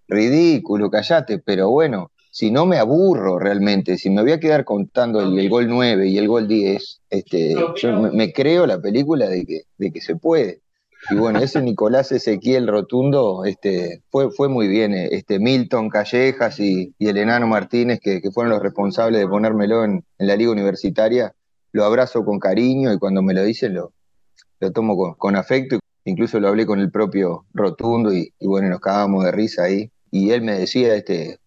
ridículo, 0.07 0.89
callate, 0.89 1.39
pero 1.39 1.69
bueno, 1.69 2.12
si 2.31 2.50
no 2.50 2.65
me 2.65 2.77
aburro 2.77 3.38
realmente, 3.38 3.98
si 3.98 4.09
me 4.09 4.21
voy 4.21 4.31
a 4.31 4.39
quedar 4.39 4.63
contando 4.63 5.21
el, 5.21 5.50
gol 5.50 5.68
9 5.68 6.07
y 6.07 6.18
el 6.18 6.27
gol 6.27 6.48
10, 6.48 7.01
este, 7.09 7.56
yo 7.75 8.01
me, 8.13 8.31
creo 8.31 8.65
la 8.65 8.80
película 8.80 9.27
de 9.27 9.45
que, 9.45 9.62
de 9.77 9.92
que 9.92 10.01
se 10.01 10.15
puede. 10.15 10.61
Y 11.09 11.15
bueno, 11.15 11.39
ese 11.39 11.62
Nicolás 11.62 12.12
Ezequiel 12.12 12.68
Rotundo 12.68 13.44
este, 13.45 14.03
fue, 14.12 14.30
fue 14.31 14.50
muy 14.50 14.68
bien. 14.68 14.94
Eh, 14.94 15.09
este, 15.12 15.39
Milton 15.39 15.89
Callejas 15.89 16.59
y, 16.59 16.94
el 17.00 17.18
enano 17.18 17.48
Martínez, 17.48 18.00
que, 18.00 18.21
fueron 18.33 18.51
los 18.51 18.62
responsables 18.62 19.19
de 19.19 19.27
ponérmelo 19.27 19.83
en, 19.83 20.06
la 20.19 20.36
liga 20.36 20.51
universitaria, 20.51 21.33
lo 21.71 21.86
abrazo 21.86 22.24
con 22.24 22.39
cariño 22.39 22.94
y 22.94 23.00
cuando 23.00 23.21
me 23.24 23.33
lo 23.33 23.44
dicen 23.44 23.74
lo, 23.74 23.94
lo 24.59 24.71
tomo 24.71 25.15
con, 25.18 25.36
afecto. 25.36 25.80
Incluso 26.06 26.39
lo 26.39 26.48
hablé 26.48 26.65
con 26.65 26.80
el 26.80 26.92
propio 26.92 27.45
Rotundo 27.53 28.13
y, 28.13 28.33
bueno, 28.42 28.69
nos 28.69 28.80
cagábamos 28.80 29.25
de 29.25 29.31
risa 29.31 29.63
ahí. 29.63 29.92
Y 30.12 30.31
él 30.31 30.42
me 30.44 30.57
decía 30.57 30.95
este, 30.95 31.39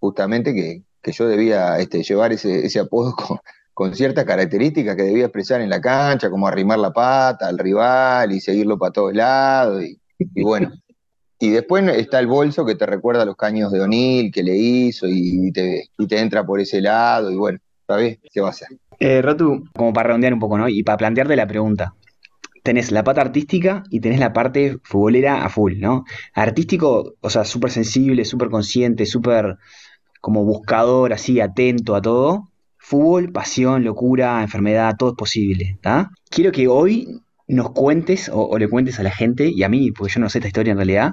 justamente 0.00 0.54
que, 0.54 0.82
que 1.02 1.12
yo 1.12 1.28
debía 1.28 1.78
este, 1.78 2.02
llevar 2.02 2.32
ese, 2.32 2.66
ese 2.66 2.80
apodo 2.80 3.14
con, 3.16 3.38
con 3.78 3.94
ciertas 3.94 4.24
características 4.24 4.96
que 4.96 5.04
debía 5.04 5.26
expresar 5.26 5.60
en 5.60 5.70
la 5.70 5.80
cancha, 5.80 6.30
como 6.30 6.48
arrimar 6.48 6.80
la 6.80 6.92
pata 6.92 7.46
al 7.46 7.56
rival 7.56 8.32
y 8.32 8.40
seguirlo 8.40 8.76
para 8.76 8.92
todos 8.92 9.14
lados. 9.14 9.84
Y, 10.18 10.42
bueno, 10.42 10.72
y 11.38 11.50
después 11.50 11.86
está 11.96 12.18
el 12.18 12.26
bolso 12.26 12.66
que 12.66 12.74
te 12.74 12.86
recuerda 12.86 13.24
los 13.24 13.36
caños 13.36 13.70
de 13.70 13.80
O'Neill 13.80 14.32
que 14.32 14.42
le 14.42 14.56
hizo 14.56 15.06
y 15.08 15.52
te, 15.52 15.90
y 15.96 16.08
te 16.08 16.18
entra 16.18 16.44
por 16.44 16.58
ese 16.58 16.80
lado. 16.80 17.30
Y 17.30 17.36
bueno, 17.36 17.60
¿sabes 17.86 18.18
qué 18.32 18.40
va 18.40 18.48
a 18.48 18.50
hacer? 18.50 18.66
Eh, 18.98 19.22
como 19.76 19.92
para 19.92 20.08
redondear 20.08 20.34
un 20.34 20.40
poco, 20.40 20.58
¿no? 20.58 20.68
Y 20.68 20.82
para 20.82 20.98
plantearte 20.98 21.36
la 21.36 21.46
pregunta. 21.46 21.94
Tenés 22.64 22.90
la 22.90 23.04
pata 23.04 23.20
artística 23.20 23.84
y 23.90 24.00
tenés 24.00 24.18
la 24.18 24.32
parte 24.32 24.78
futbolera 24.82 25.44
a 25.44 25.48
full, 25.50 25.78
¿no? 25.78 26.04
Artístico, 26.34 27.14
o 27.20 27.30
sea, 27.30 27.44
súper 27.44 27.70
sensible, 27.70 28.24
súper 28.24 28.50
consciente, 28.50 29.06
súper 29.06 29.56
como 30.20 30.44
buscador, 30.44 31.12
así, 31.12 31.40
atento 31.40 31.94
a 31.94 32.02
todo 32.02 32.48
Fútbol, 32.88 33.30
pasión, 33.32 33.84
locura, 33.84 34.40
enfermedad, 34.40 34.96
todo 34.98 35.10
es 35.10 35.14
posible. 35.14 35.76
Quiero 36.30 36.52
que 36.52 36.68
hoy 36.68 37.20
nos 37.46 37.72
cuentes 37.72 38.30
o, 38.32 38.56
le 38.56 38.66
cuentes 38.66 38.98
a 38.98 39.02
la 39.02 39.10
gente 39.10 39.50
y 39.54 39.62
a 39.62 39.68
mí, 39.68 39.92
porque 39.92 40.14
yo 40.14 40.20
no 40.20 40.30
sé 40.30 40.38
esta 40.38 40.48
historia 40.48 40.70
en 40.70 40.78
realidad, 40.78 41.12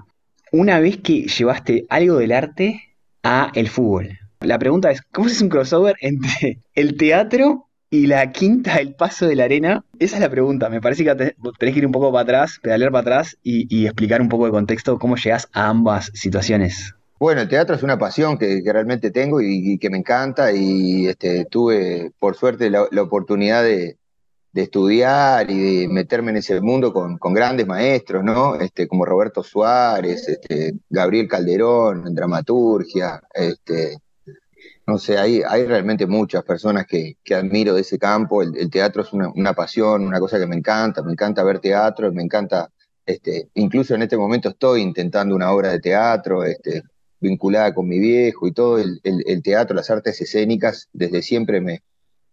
una 0.54 0.80
vez 0.80 0.96
que 0.96 1.24
llevaste 1.24 1.86
algo 1.90 2.16
del 2.16 2.32
arte 2.32 2.96
a 3.24 3.52
el 3.56 3.68
fútbol. 3.68 4.18
La 4.40 4.58
pregunta 4.58 4.90
es, 4.90 5.02
¿cómo 5.12 5.28
es 5.28 5.42
un 5.42 5.50
crossover 5.50 5.98
entre 6.00 6.60
el 6.76 6.96
teatro 6.96 7.68
y 7.90 8.08
la 8.08 8.32
quinta 8.32 8.78
El 8.78 8.96
Paso 8.96 9.28
de 9.28 9.36
la 9.36 9.44
Arena? 9.44 9.84
Esa 10.00 10.16
es 10.16 10.22
la 10.22 10.30
pregunta. 10.30 10.70
Me 10.70 10.80
parece 10.80 11.04
que 11.04 11.14
tenés 11.14 11.36
que 11.74 11.80
ir 11.80 11.86
un 11.86 11.92
poco 11.92 12.10
para 12.10 12.24
atrás, 12.24 12.58
pedalear 12.64 12.94
para 12.94 13.02
atrás 13.02 13.38
y 13.44 13.86
explicar 13.86 14.22
un 14.22 14.30
poco 14.30 14.46
de 14.46 14.52
contexto 14.52 14.98
cómo 14.98 15.18
llegas 15.18 15.50
a 15.52 15.68
ambas 15.68 16.10
situaciones. 16.14 16.96
Bueno, 17.18 17.42
el 17.42 17.48
teatro 17.48 17.76
es 17.76 17.84
una 17.84 17.98
pasión 17.98 18.38
que, 18.38 18.62
realmente 18.66 19.10
tengo 19.10 19.40
y, 19.42 19.78
que 19.80 19.90
me 19.90 19.98
encanta 19.98 20.52
y 20.52 21.08
este, 21.08 21.46
tuve 21.46 22.12
por 22.20 22.36
suerte 22.36 22.70
la, 22.70 22.84
oportunidad 23.02 23.64
de, 23.64 23.98
estudiar 24.54 25.50
y 25.50 25.82
de 25.82 25.88
meterme 25.88 26.32
en 26.32 26.38
ese 26.38 26.60
mundo 26.62 26.94
con, 26.94 27.18
grandes 27.34 27.68
maestros, 27.68 28.24
¿no? 28.24 28.56
Este, 28.56 28.88
como 28.88 29.06
Roberto 29.06 29.44
Suárez, 29.44 30.28
este, 30.28 30.74
Gabriel 30.90 31.28
Calderón 31.28 32.08
en 32.08 32.16
dramaturgia, 32.16 33.22
este, 33.34 33.98
no 34.88 34.98
sé, 34.98 35.18
hay, 35.18 35.42
hay 35.48 35.66
realmente 35.66 36.08
muchas 36.08 36.44
personas 36.44 36.86
que, 36.86 37.18
admiro 37.34 37.74
de 37.74 37.82
ese 37.82 37.98
campo. 37.98 38.44
El, 38.44 38.70
teatro 38.70 39.04
es 39.04 39.14
una, 39.14 39.30
una, 39.30 39.54
pasión, 39.54 40.06
una 40.06 40.20
cosa 40.20 40.38
que 40.38 40.48
me 40.48 40.58
encanta, 40.58 41.02
me 41.02 41.14
encanta 41.14 41.44
ver 41.44 41.60
teatro, 41.60 42.12
me 42.14 42.24
encanta, 42.24 42.70
este, 43.06 43.50
incluso 43.56 43.96
en 43.96 44.04
este 44.04 44.18
momento 44.18 44.50
estoy 44.50 44.82
intentando 44.82 45.36
una 45.36 45.52
obra 45.52 45.72
de 45.72 45.80
teatro, 45.80 46.44
este, 46.44 46.84
vinculada 47.20 47.74
con 47.74 47.88
mi 47.88 48.00
viejo 48.00 48.48
y 48.48 48.52
todo, 48.52 48.78
el, 48.80 49.02
teatro, 49.44 49.76
las 49.76 49.90
artes 49.90 50.22
escénicas, 50.22 50.90
desde 50.94 51.22
siempre 51.22 51.62
me, 51.62 51.84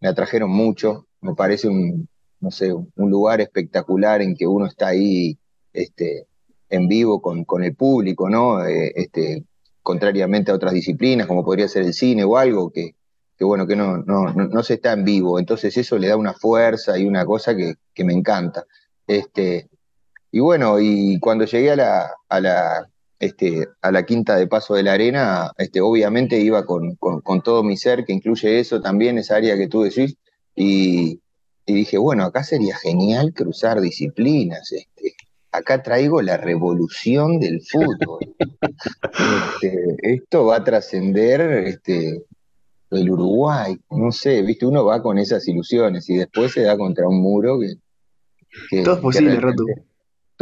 me, 0.01 0.09
atrajeron 0.09 0.51
mucho. 0.51 1.07
Me 1.21 1.35
parece 1.35 1.69
un, 1.69 2.09
no 2.41 2.51
sé, 2.51 2.73
un 2.73 3.11
lugar 3.11 3.41
espectacular 3.41 4.23
en 4.23 4.35
que 4.35 4.47
uno 4.47 4.67
está 4.67 4.89
ahí 4.89 5.39
este, 5.73 6.27
en 6.69 6.89
vivo 6.89 7.21
con, 7.21 7.45
con 7.45 7.63
el 7.65 7.75
público, 7.75 8.29
¿no? 8.29 8.65
Eh, 8.65 8.93
este, 8.97 9.45
contrariamente 9.83 10.51
a 10.51 10.55
otras 10.55 10.73
disciplinas, 10.73 11.27
como 11.27 11.45
podría 11.45 11.69
ser 11.69 11.85
el 11.85 11.95
cine 11.95 12.25
o 12.25 12.37
algo, 12.37 12.71
que, 12.71 12.95
que 13.37 13.45
bueno, 13.45 13.67
que 13.67 13.77
no, 13.77 13.99
no, 13.99 14.33
no, 14.33 14.63
se 14.63 14.75
está 14.75 14.93
en 14.93 15.05
vivo. 15.05 15.39
Entonces 15.39 15.77
eso 15.77 15.99
le 15.99 16.09
da 16.09 16.17
una 16.17 16.35
fuerza 16.35 16.99
y 16.99 17.07
una 17.07 17.25
cosa 17.25 17.55
que, 17.57 17.75
que 17.95 18.05
me 18.05 18.13
encanta. 18.13 18.65
Este, 19.07 19.69
y 20.31 20.41
bueno, 20.41 20.81
y 20.81 21.19
cuando 21.21 21.45
llegué 21.45 21.73
a 21.73 21.77
la, 21.77 22.11
a 22.29 22.41
la 22.41 22.92
este, 23.23 23.69
a 23.81 23.93
la 23.93 24.05
quinta 24.05 24.35
de 24.35 24.49
Paso 24.49 24.75
de 24.75 24.83
la 24.83 24.95
Arena, 24.95 25.53
este, 25.57 25.81
obviamente 25.81 26.41
iba 26.41 26.67
con, 26.67 26.99
todo 27.45 27.63
mi 27.63 27.77
ser, 27.77 28.05
que 28.05 28.13
incluye 28.13 28.59
eso 28.59 28.81
también, 28.81 29.17
esa 29.17 29.37
área 29.37 29.57
que 29.57 29.69
tú 29.69 29.83
decís, 29.83 30.17
y, 30.57 31.21
dije, 31.65 31.99
bueno, 31.99 32.25
acá 32.25 32.43
sería 32.43 32.75
genial 32.77 33.33
cruzar 33.33 33.81
disciplinas, 33.81 34.73
este, 34.73 35.15
acá 35.53 35.85
traigo 35.85 36.21
la 36.21 36.37
revolución 36.37 37.39
del 37.39 37.63
fútbol. 37.63 38.35
Este, 39.61 40.15
esto 40.15 40.47
va 40.47 40.57
a 40.57 40.65
trascender 40.65 41.43
este, 41.69 42.25
el 42.91 43.09
Uruguay, 43.09 43.77
no 43.89 44.11
sé, 44.11 44.43
viste, 44.43 44.67
uno 44.67 44.85
va 44.85 45.01
con 45.01 45.19
esas 45.19 45.47
ilusiones 45.47 46.11
y 46.11 46.17
después 46.17 46.51
se 46.51 46.63
da 46.63 46.77
contra 46.77 47.07
un 47.07 47.23
muro 47.23 47.61
que... 47.61 48.83
Todo 48.83 48.97
es 48.97 49.01
posible, 49.01 49.37
Roto 49.37 49.65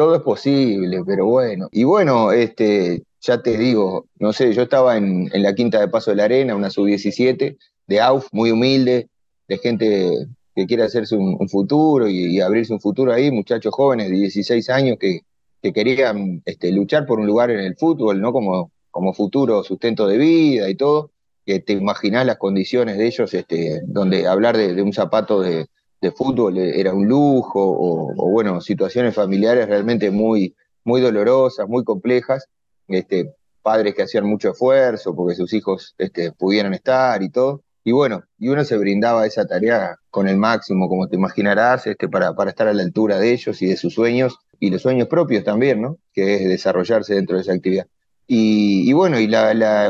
todo 0.01 0.17
es 0.17 0.23
posible, 0.23 1.03
pero 1.05 1.27
bueno. 1.27 1.69
Y 1.73 1.85
bueno, 1.85 2.33
este, 2.33 3.03
ya 3.21 3.43
te 3.43 3.59
digo, 3.59 4.07
no 4.19 4.33
sé, 4.33 4.55
yo 4.55 4.63
estaba 4.63 4.97
en, 4.97 5.29
la 5.31 5.55
quinta 5.55 5.79
de 5.79 5.89
Paso 5.89 6.11
de 6.11 6.17
la 6.17 6.25
Arena, 6.25 6.57
una 6.57 6.71
sub-17, 6.71 7.59
de 7.87 8.01
AUF, 8.01 8.29
muy 8.33 8.51
humilde, 8.51 9.11
de 9.47 9.59
gente 9.59 10.27
que 10.55 10.67
quiere 10.67 10.85
hacerse 10.85 11.17
un, 11.17 11.47
futuro 11.51 12.09
y, 12.09 12.41
abrirse 12.41 12.73
un 12.73 12.81
futuro 12.81 13.13
ahí, 13.13 13.31
muchachos 13.31 13.75
jóvenes 13.75 14.09
de 14.09 14.17
16 14.17 14.71
años 14.71 14.97
que, 14.99 15.21
querían 15.61 16.41
este, 16.47 16.73
luchar 16.73 17.05
por 17.05 17.21
un 17.21 17.27
lugar 17.27 17.51
en 17.51 17.61
el 17.61 17.77
fútbol, 17.77 18.23
¿no? 18.23 18.33
Como, 18.33 19.13
futuro 19.13 19.63
sustento 19.63 20.07
de 20.07 20.17
vida 20.17 20.71
y 20.71 20.77
todo, 20.77 21.11
que 21.45 21.61
te 21.61 21.75
imaginás 21.75 22.25
las 22.25 22.39
condiciones 22.39 22.97
de 22.97 23.07
ellos, 23.07 23.35
este, 23.35 23.83
donde 23.85 24.27
hablar 24.27 24.57
de 24.57 24.81
un 24.81 24.95
zapato 24.95 25.43
de, 25.43 25.67
de 26.01 26.13
fútbol 26.13 26.59
e-, 26.59 26.81
era 26.81 26.93
un 26.95 27.07
lujo, 27.07 27.61
o, 27.61 28.31
bueno, 28.31 28.61
situaciones 28.61 29.15
familiares 29.15 29.69
realmente 29.69 30.11
muy, 30.11 30.55
muy 30.85 31.01
dolorosas, 31.01 31.69
muy 31.69 31.85
complejas. 31.85 32.47
Este, 32.89 33.35
padres 33.63 33.95
que 33.95 34.03
hacían 34.03 34.27
mucho 34.27 34.51
esfuerzo 34.51 35.15
porque 35.15 35.37
sus 35.37 35.53
hijos 35.53 35.95
este, 35.99 36.33
pudieran 36.33 36.75
estar 36.75 37.23
y 37.23 37.31
todo. 37.31 37.63
Y 37.83 37.93
bueno, 37.93 38.23
y 38.39 38.49
uno 38.49 38.65
se 38.65 38.77
brindaba 38.77 39.27
esa 39.27 39.47
tarea 39.47 39.97
con 40.11 40.29
el 40.29 40.37
máximo, 40.37 40.89
como 40.89 41.09
te 41.09 41.17
imaginarás, 41.17 41.87
este, 41.87 42.09
para, 42.09 42.35
para 42.35 42.51
estar 42.51 42.69
a 42.69 42.75
la 42.75 42.83
altura 42.83 43.19
de 43.19 43.33
ellos 43.33 43.63
y 43.63 43.67
de 43.67 43.77
sus 43.77 43.95
sueños, 43.95 44.39
y 44.59 44.71
los 44.71 44.83
sueños 44.83 45.09
propios 45.09 45.45
también, 45.45 45.81
¿no? 45.81 45.97
Que 46.13 46.35
es 46.35 46.49
desarrollarse 46.49 47.15
dentro 47.15 47.37
de 47.37 47.43
esa 47.43 47.55
actividad. 47.55 47.87
Y, 48.33 48.93
bueno, 48.93 49.19
y 49.19 49.29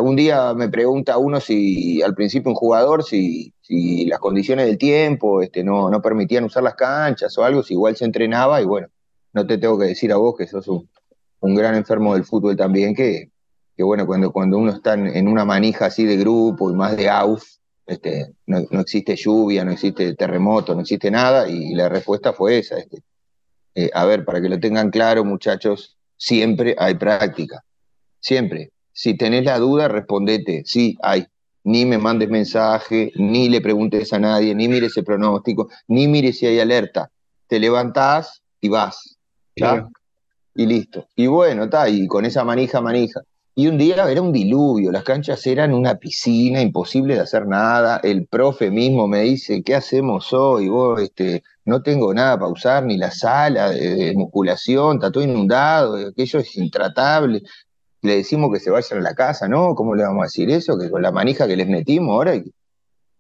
un 0.00 0.16
día 0.16 0.54
me 0.54 0.70
pregunta 0.70 1.18
uno 1.18 1.40
si 1.40 2.00
al 2.00 2.14
principio 2.14 2.50
un 2.50 2.54
jugador, 2.56 3.04
si, 3.04 3.52
si 3.70 4.04
las 4.06 4.18
condiciones 4.18 4.66
del 4.66 4.78
tiempo 4.78 5.42
este, 5.42 5.62
no, 5.62 5.88
no 5.88 6.02
permitían 6.02 6.42
usar 6.42 6.64
las 6.64 6.74
canchas 6.74 7.38
o 7.38 7.44
algo, 7.44 7.62
si 7.62 7.74
igual 7.74 7.94
se 7.94 8.04
entrenaba, 8.04 8.60
y 8.60 8.64
bueno, 8.64 8.88
no 9.32 9.46
te 9.46 9.58
tengo 9.58 9.78
que 9.78 9.86
decir 9.86 10.12
a 10.12 10.16
vos 10.16 10.34
que 10.36 10.48
sos 10.48 10.66
un, 10.66 10.90
un 11.38 11.54
gran 11.54 11.76
enfermo 11.76 12.14
del 12.14 12.24
fútbol 12.24 12.56
también, 12.56 12.96
que, 12.96 13.30
que 13.76 13.84
bueno, 13.84 14.06
cuando, 14.06 14.32
cuando 14.32 14.58
uno 14.58 14.72
está 14.72 14.94
en 14.94 15.28
una 15.28 15.44
manija 15.44 15.86
así 15.86 16.04
de 16.04 16.16
grupo 16.16 16.68
y 16.68 16.74
más 16.74 16.96
de 16.96 17.08
AUF, 17.08 17.44
este, 17.86 18.34
no, 18.46 18.80
existe 18.80 19.16
lluvia, 19.16 19.64
no 19.64 19.72
existe 19.72 20.14
terremoto, 20.14 20.74
no 20.74 20.82
existe 20.82 21.10
nada, 21.10 21.48
y 21.48 21.74
la 21.74 21.88
respuesta 21.88 22.32
fue 22.32 22.58
esa. 22.58 22.78
Este, 22.78 23.02
eh, 23.74 23.90
a 23.92 24.04
ver, 24.04 24.24
para 24.24 24.40
que 24.40 24.48
lo 24.48 24.58
tengan 24.60 24.90
claro, 24.90 25.24
muchachos, 25.24 25.96
siempre 26.16 26.76
hay 26.78 26.94
práctica, 26.94 27.64
siempre. 28.20 28.70
Si 28.92 29.16
tenés 29.16 29.44
la 29.44 29.58
duda, 29.58 29.88
respondete, 29.88 30.62
sí, 30.64 30.96
hay. 31.02 31.26
Ni 31.64 31.84
me 31.84 31.98
mandes 31.98 32.30
mensaje, 32.30 33.12
ni 33.16 33.48
le 33.48 33.60
preguntes 33.60 34.12
a 34.12 34.18
nadie, 34.18 34.54
ni 34.54 34.68
mires 34.68 34.96
el 34.96 35.04
pronóstico, 35.04 35.68
ni 35.88 36.08
mires 36.08 36.38
si 36.38 36.46
hay 36.46 36.58
alerta. 36.60 37.10
Te 37.46 37.58
levantás 37.58 38.42
y 38.60 38.68
vas. 38.68 39.18
Y 40.54 40.66
listo. 40.66 41.06
Y 41.16 41.26
bueno, 41.26 41.64
está, 41.64 41.88
y 41.88 42.06
con 42.06 42.24
esa 42.24 42.44
manija, 42.44 42.80
manija. 42.80 43.20
Y 43.54 43.66
un 43.66 43.76
día 43.76 44.10
era 44.10 44.22
un 44.22 44.32
diluvio, 44.32 44.90
las 44.90 45.04
canchas 45.04 45.44
eran 45.46 45.74
una 45.74 45.96
piscina, 45.96 46.62
imposible 46.62 47.14
de 47.14 47.20
hacer 47.20 47.46
nada. 47.46 48.00
El 48.02 48.26
profe 48.26 48.70
mismo 48.70 49.06
me 49.06 49.20
dice, 49.20 49.62
¿qué 49.62 49.74
hacemos 49.74 50.32
hoy? 50.32 50.68
Vos, 50.68 51.00
este, 51.02 51.42
no 51.64 51.82
tengo 51.82 52.14
nada 52.14 52.38
para 52.38 52.50
usar, 52.50 52.84
ni 52.84 52.96
la 52.96 53.10
sala 53.10 53.70
de, 53.70 54.14
musculación, 54.14 54.96
está 54.96 55.10
todo 55.10 55.24
inundado, 55.24 55.96
aquello 56.08 56.38
es 56.38 56.56
intratable. 56.56 57.42
Le 58.02 58.16
decimos 58.16 58.52
que 58.52 58.60
se 58.60 58.70
vayan 58.70 59.00
a 59.00 59.02
la 59.02 59.14
casa, 59.14 59.48
¿no? 59.48 59.74
¿Cómo 59.74 59.94
le 59.94 60.04
vamos 60.04 60.22
a 60.22 60.26
decir 60.26 60.50
eso? 60.50 60.78
Que 60.78 60.90
con 60.90 61.02
la 61.02 61.12
manija 61.12 61.46
que 61.46 61.56
les 61.56 61.68
metimos 61.68 62.14
ahora, 62.14 62.34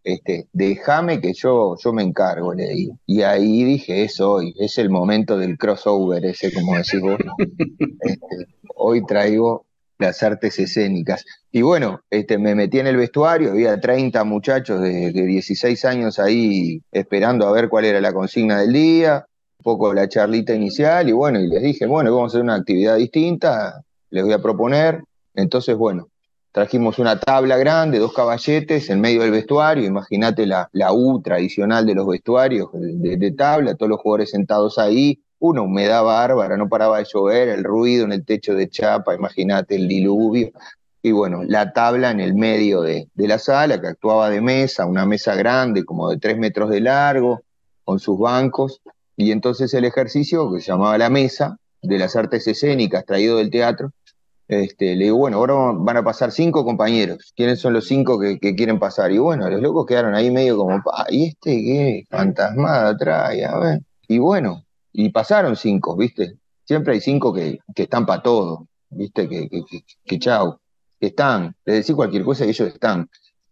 este, 0.02 0.48
déjame 0.52 1.20
que 1.20 1.32
yo, 1.34 1.76
yo 1.82 1.92
me 1.92 2.02
encargo, 2.02 2.54
le 2.54 2.68
digo. 2.68 2.98
Y 3.06 3.22
ahí 3.22 3.64
dije, 3.64 4.04
es 4.04 4.20
hoy, 4.20 4.54
es 4.58 4.78
el 4.78 4.90
momento 4.90 5.36
del 5.36 5.58
crossover 5.58 6.24
ese, 6.24 6.52
como 6.52 6.76
decís 6.76 7.00
vos. 7.00 7.18
Este, 8.00 8.46
hoy 8.74 9.04
traigo 9.04 9.66
las 10.00 10.22
artes 10.22 10.58
escénicas. 10.58 11.24
Y 11.52 11.62
bueno, 11.62 12.00
este, 12.10 12.38
me 12.38 12.54
metí 12.54 12.78
en 12.78 12.86
el 12.86 12.96
vestuario, 12.96 13.50
había 13.50 13.78
30 13.78 14.24
muchachos 14.24 14.80
de, 14.80 15.12
16 15.12 15.84
años 15.84 16.18
ahí 16.18 16.82
esperando 16.90 17.46
a 17.46 17.52
ver 17.52 17.68
cuál 17.68 17.84
era 17.84 18.00
la 18.00 18.12
consigna 18.12 18.60
del 18.60 18.72
día, 18.72 19.26
un 19.58 19.62
poco 19.62 19.92
la 19.92 20.08
charlita 20.08 20.54
inicial, 20.54 21.08
y 21.08 21.12
bueno, 21.12 21.38
y 21.38 21.46
les 21.46 21.62
dije, 21.62 21.86
bueno, 21.86 22.14
vamos 22.14 22.32
a 22.32 22.38
hacer 22.38 22.42
una 22.42 22.54
actividad 22.54 22.96
distinta, 22.96 23.82
les 24.10 24.24
voy 24.24 24.32
a 24.32 24.42
proponer. 24.42 25.02
Entonces, 25.34 25.76
bueno, 25.76 26.08
trajimos 26.52 26.98
una 26.98 27.18
tabla 27.18 27.56
grande, 27.56 27.98
dos 27.98 28.12
caballetes 28.12 28.90
en 28.90 29.00
medio 29.00 29.22
del 29.22 29.30
vestuario, 29.30 29.84
imagínate 29.84 30.46
la, 30.46 30.68
la 30.72 30.92
U 30.92 31.22
tradicional 31.22 31.86
de 31.86 31.94
los 31.94 32.06
vestuarios 32.06 32.68
de, 32.72 33.16
de 33.16 33.32
tabla, 33.32 33.74
todos 33.74 33.90
los 33.90 34.00
jugadores 34.00 34.30
sentados 34.30 34.78
ahí, 34.78 35.20
una 35.38 35.62
humedad 35.62 36.04
bárbara, 36.04 36.56
no 36.56 36.68
paraba 36.68 36.98
de 36.98 37.06
llover, 37.10 37.48
el 37.48 37.64
ruido 37.64 38.04
en 38.04 38.12
el 38.12 38.24
techo 38.24 38.54
de 38.54 38.68
chapa, 38.68 39.14
imagínate 39.14 39.76
el 39.76 39.88
diluvio. 39.88 40.52
Y 41.02 41.12
bueno, 41.12 41.42
la 41.44 41.72
tabla 41.72 42.10
en 42.10 42.20
el 42.20 42.34
medio 42.34 42.82
de, 42.82 43.08
la 43.14 43.38
sala, 43.38 43.80
que 43.80 43.86
actuaba 43.86 44.28
de 44.28 44.42
mesa, 44.42 44.84
una 44.84 45.06
mesa 45.06 45.34
grande, 45.34 45.84
como 45.84 46.10
de 46.10 46.18
tres 46.18 46.36
metros 46.36 46.68
de 46.68 46.80
largo, 46.80 47.40
con 47.84 47.98
sus 47.98 48.18
bancos. 48.18 48.82
Y 49.16 49.32
entonces 49.32 49.72
el 49.72 49.86
ejercicio, 49.86 50.52
que 50.52 50.60
se 50.60 50.72
llamaba 50.72 50.98
la 50.98 51.08
mesa, 51.08 51.56
de 51.80 51.98
las 51.98 52.16
artes 52.16 52.46
escénicas, 52.46 53.06
traído 53.06 53.38
del 53.38 53.50
teatro, 53.50 53.92
este, 54.50 54.96
le 54.96 55.04
digo, 55.04 55.16
bueno, 55.16 55.36
ahora 55.36 55.54
van 55.76 55.96
a 55.96 56.02
pasar 56.02 56.32
cinco 56.32 56.64
compañeros. 56.64 57.32
¿Quiénes 57.36 57.60
son 57.60 57.72
los 57.72 57.86
cinco 57.86 58.18
que, 58.18 58.38
quieren 58.56 58.80
pasar? 58.80 59.12
Y 59.12 59.18
bueno, 59.18 59.48
los 59.48 59.62
locos 59.62 59.86
quedaron 59.86 60.14
ahí 60.14 60.30
medio 60.30 60.56
como, 60.56 60.82
¿y 61.08 61.28
este 61.28 61.50
qué 61.50 62.04
fantasmada 62.10 62.96
trae? 62.96 63.44
A 63.44 63.56
ver. 63.58 63.80
Y 64.08 64.18
bueno, 64.18 64.64
y 64.92 65.10
pasaron 65.10 65.54
cinco, 65.54 65.96
¿viste? 65.96 66.34
Siempre 66.64 66.94
hay 66.94 67.00
cinco 67.00 67.32
que, 67.32 67.60
están 67.76 68.04
para 68.06 68.22
todo, 68.22 68.66
¿viste? 68.88 69.28
Que, 69.28 69.48
que, 69.48 69.62
que, 70.04 70.18
chau, 70.18 70.58
que 70.98 71.06
están, 71.06 71.54
les 71.64 71.76
decís 71.76 71.94
cualquier 71.94 72.24
cosa 72.24 72.44
y 72.44 72.48
ellos 72.48 72.68
están. 72.68 73.08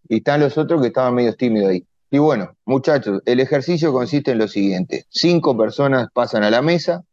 Y 0.09 0.17
están 0.17 0.41
los 0.41 0.59
otros 0.59 0.81
que 0.81 0.89
estaban 0.89 1.15
medio 1.15 1.35
tímidos 1.37 1.71
ahí. 1.71 1.87
Y 2.11 2.19
bueno, 2.19 2.57
muchachos, 2.65 3.23
el 3.25 3.39
ejercicio 3.39 3.93
consiste 3.93 4.33
en 4.33 4.39
lo 4.39 4.49
siguiente. 4.49 5.07
Cinco 5.11 5.57
personas 5.57 6.09
pasan 6.13 6.43
a 6.43 6.51
la 6.51 6.61
mesa, 6.61 7.05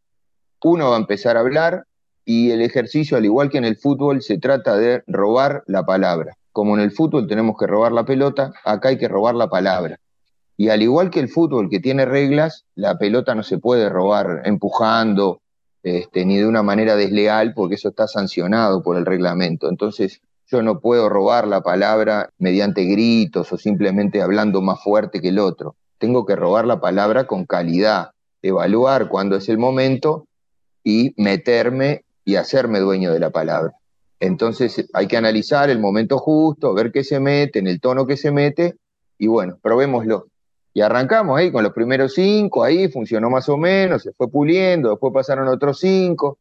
uno 0.64 0.90
va 0.90 0.96
a 0.96 1.00
empezar 1.00 1.38
a 1.38 1.42
hablar 1.42 1.86
y 2.26 2.52
el 2.52 2.62
ejercicio, 2.62 3.18
al 3.18 3.26
igual 3.26 3.50
que 3.50 3.60
en 3.60 3.66
el 3.66 3.78
fútbol, 3.78 4.22
se 4.22 4.40
trata 4.40 4.76
de 4.76 5.04
robar 5.08 5.64
la 5.68 5.86
palabra. 5.86 6.36
Como 6.52 6.76
en 6.76 6.82
el 6.82 6.92
fútbol 6.92 7.28
tenemos 7.28 7.56
que 7.58 7.68
robar 7.68 7.92
la 7.92 8.06
pelota, 8.06 8.52
acá 8.66 8.90
hay 8.90 8.98
que 8.98 9.08
robar 9.08 9.36
la 9.36 9.48
palabra. 9.48 10.00
Y 10.58 10.70
al 10.70 10.82
igual 10.82 11.10
que 11.12 11.20
el 11.20 11.30
fútbol 11.30 11.70
que 11.70 11.80
tiene 11.80 12.06
reglas, 12.06 12.66
la 12.76 12.98
pelota 12.98 13.36
no 13.36 13.44
se 13.44 13.58
puede 13.58 13.90
robar 13.90 14.42
empujando 14.46 15.42
este, 15.84 16.26
ni 16.26 16.38
de 16.38 16.48
una 16.48 16.64
manera 16.64 16.96
desleal 16.96 17.54
porque 17.54 17.76
eso 17.76 17.90
está 17.90 18.08
sancionado 18.08 18.82
por 18.82 18.98
el 18.98 19.06
reglamento. 19.06 19.70
Entonces 19.70 20.22
yo 20.48 20.64
no 20.64 20.80
puedo 20.80 21.10
robar 21.10 21.48
la 21.48 21.62
palabra 21.62 22.32
mediante 22.38 22.86
gritos 22.86 23.52
o 23.52 23.58
simplemente 23.58 24.22
hablando 24.22 24.62
más 24.62 24.82
fuerte 24.82 25.20
que 25.20 25.30
el 25.30 25.40
otro. 25.40 25.76
Tengo 25.98 26.26
que 26.26 26.36
robar 26.36 26.66
la 26.66 26.80
palabra 26.80 27.28
con 27.28 27.46
calidad, 27.46 28.12
evaluar 28.42 29.10
cuándo 29.10 29.36
es 29.36 29.50
el 29.50 29.58
momento 29.58 30.26
y 30.84 31.14
meterme 31.18 32.05
y 32.26 32.36
hacerme 32.36 32.80
dueño 32.80 33.14
de 33.14 33.20
la 33.20 33.30
palabra. 33.30 33.74
Entonces 34.20 34.88
hay 34.94 35.08
que 35.08 35.18
analizar 35.18 35.70
el 35.70 35.80
momento 35.80 36.18
justo, 36.18 36.74
ver 36.74 36.92
qué 36.92 37.04
se 37.04 37.20
mete, 37.20 37.60
en 37.60 37.68
el 37.68 37.80
tono 37.80 38.08
que 38.08 38.18
se 38.18 38.32
mete, 38.32 38.76
y 39.18 39.28
bueno, 39.28 39.58
probémoslo. 39.62 40.28
Y 40.74 40.82
arrancamos 40.82 41.38
ahí 41.38 41.52
con 41.52 41.64
los 41.64 41.72
primeros 41.72 42.14
cinco, 42.14 42.64
ahí 42.64 42.90
funcionó 42.90 43.30
más 43.30 43.48
o 43.48 43.56
menos, 43.56 44.04
se 44.04 44.12
fue 44.12 44.30
puliendo, 44.30 44.90
después 44.90 45.14
pasaron 45.14 45.48
otros 45.48 45.80
cinco, 45.80 46.40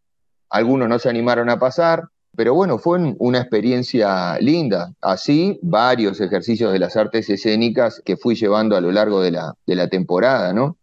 algunos 0.49 0.88
no 0.88 0.99
se 0.99 1.09
animaron 1.09 1.50
a 1.50 1.59
pasar, 1.59 2.09
pero 2.37 2.55
bueno, 2.55 2.79
fue 2.79 2.99
una 3.19 3.38
experiencia 3.38 4.38
linda. 4.41 4.93
Así, 5.00 5.59
varios 5.62 6.21
ejercicios 6.21 6.73
de 6.73 6.81
las 6.81 6.97
artes 6.97 7.31
escénicas 7.31 8.03
que 8.05 8.17
fui 8.17 8.35
llevando 8.35 8.76
a 8.76 8.81
lo 8.81 8.91
largo 8.91 9.21
de 9.21 9.31
la, 9.31 9.55
de 9.67 9.75
la 9.76 9.88
temporada, 9.88 10.53
¿no? 10.53 10.76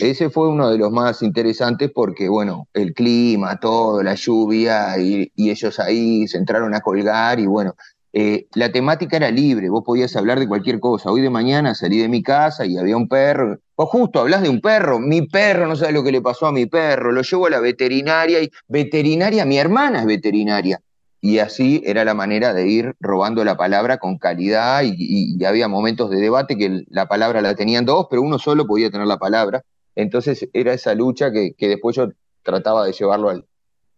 Ese 0.00 0.30
fue 0.30 0.48
uno 0.48 0.70
de 0.70 0.78
los 0.78 0.90
más 0.90 1.22
interesantes 1.22 1.90
porque, 1.94 2.28
bueno, 2.28 2.68
el 2.74 2.94
clima, 2.94 3.58
todo, 3.60 4.02
la 4.02 4.14
lluvia, 4.14 4.98
y, 4.98 5.30
y 5.34 5.50
ellos 5.50 5.78
ahí 5.78 6.26
se 6.26 6.38
entraron 6.38 6.74
a 6.74 6.80
colgar 6.80 7.38
y 7.38 7.46
bueno, 7.46 7.74
eh, 8.12 8.48
la 8.54 8.72
temática 8.72 9.16
era 9.16 9.30
libre, 9.30 9.68
vos 9.68 9.84
podías 9.84 10.16
hablar 10.16 10.40
de 10.40 10.48
cualquier 10.48 10.80
cosa. 10.80 11.10
Hoy 11.10 11.20
de 11.20 11.30
mañana 11.30 11.74
salí 11.74 11.98
de 11.98 12.08
mi 12.08 12.22
casa 12.22 12.66
y 12.66 12.76
había 12.76 12.96
un 12.96 13.08
perro. 13.08 13.58
Vos 13.76 13.88
justo 13.88 14.20
hablas 14.20 14.42
de 14.42 14.48
un 14.48 14.60
perro, 14.60 14.98
mi 14.98 15.22
perro, 15.22 15.66
no 15.68 15.76
sabes 15.76 15.94
lo 15.94 16.02
que 16.02 16.12
le 16.12 16.20
pasó 16.20 16.46
a 16.46 16.52
mi 16.52 16.66
perro, 16.66 17.12
lo 17.12 17.22
llevo 17.22 17.46
a 17.46 17.50
la 17.50 17.60
veterinaria 17.60 18.42
y 18.42 18.50
veterinaria, 18.68 19.44
mi 19.44 19.58
hermana 19.58 20.00
es 20.00 20.06
veterinaria. 20.06 20.80
Y 21.22 21.38
así 21.38 21.82
era 21.84 22.04
la 22.04 22.14
manera 22.14 22.52
de 22.54 22.66
ir 22.66 22.94
robando 22.98 23.44
la 23.44 23.56
palabra 23.56 23.98
con 23.98 24.18
calidad 24.18 24.82
y, 24.84 25.42
había 25.44 25.68
momentos 25.68 26.10
de 26.10 26.16
debate 26.16 26.56
que 26.56 26.84
la 26.88 27.06
palabra 27.06 27.42
la 27.42 27.54
tenían 27.54 27.84
dos, 27.84 28.06
pero 28.10 28.22
uno 28.22 28.38
solo 28.38 28.66
podía 28.66 28.90
tener 28.90 29.06
la 29.06 29.18
palabra. 29.18 29.62
Entonces 30.00 30.48
era 30.52 30.72
esa 30.72 30.94
lucha 30.94 31.30
que 31.32 31.54
después 31.58 31.96
yo 31.96 32.08
trataba 32.42 32.84
de 32.86 32.92
llevarlo 32.92 33.30
al, 33.30 33.44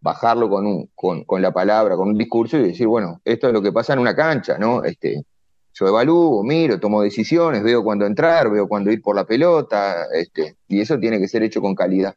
bajarlo 0.03 0.51
con, 0.51 1.43
la 1.43 1.53
palabra, 1.53 1.97
con 1.97 2.09
un 2.09 2.19
discurso 2.19 2.59
y 2.59 2.65
decir, 2.65 2.87
bueno, 2.87 3.21
esto 3.25 3.47
es 3.47 3.53
lo 3.53 3.63
que 3.63 3.73
pasa 3.73 3.93
en 3.93 4.01
una 4.01 4.15
cancha, 4.15 4.59
¿no? 4.59 4.85
Este, 4.85 5.25
yo 5.73 5.87
evalúo, 5.87 6.43
miro, 6.43 6.79
tomo 6.81 7.03
decisiones, 7.03 7.63
veo 7.63 7.85
cuándo 7.85 8.05
entrar, 8.05 8.51
veo 8.51 8.67
cuándo 8.69 8.91
ir 8.91 9.01
por 9.01 9.15
la 9.15 9.25
pelota, 9.25 10.07
este, 10.13 10.57
y 10.69 10.81
eso 10.81 10.99
tiene 10.99 11.19
que 11.21 11.29
ser 11.29 11.45
hecho 11.45 11.61
con 11.61 11.75
calidad. 11.75 12.17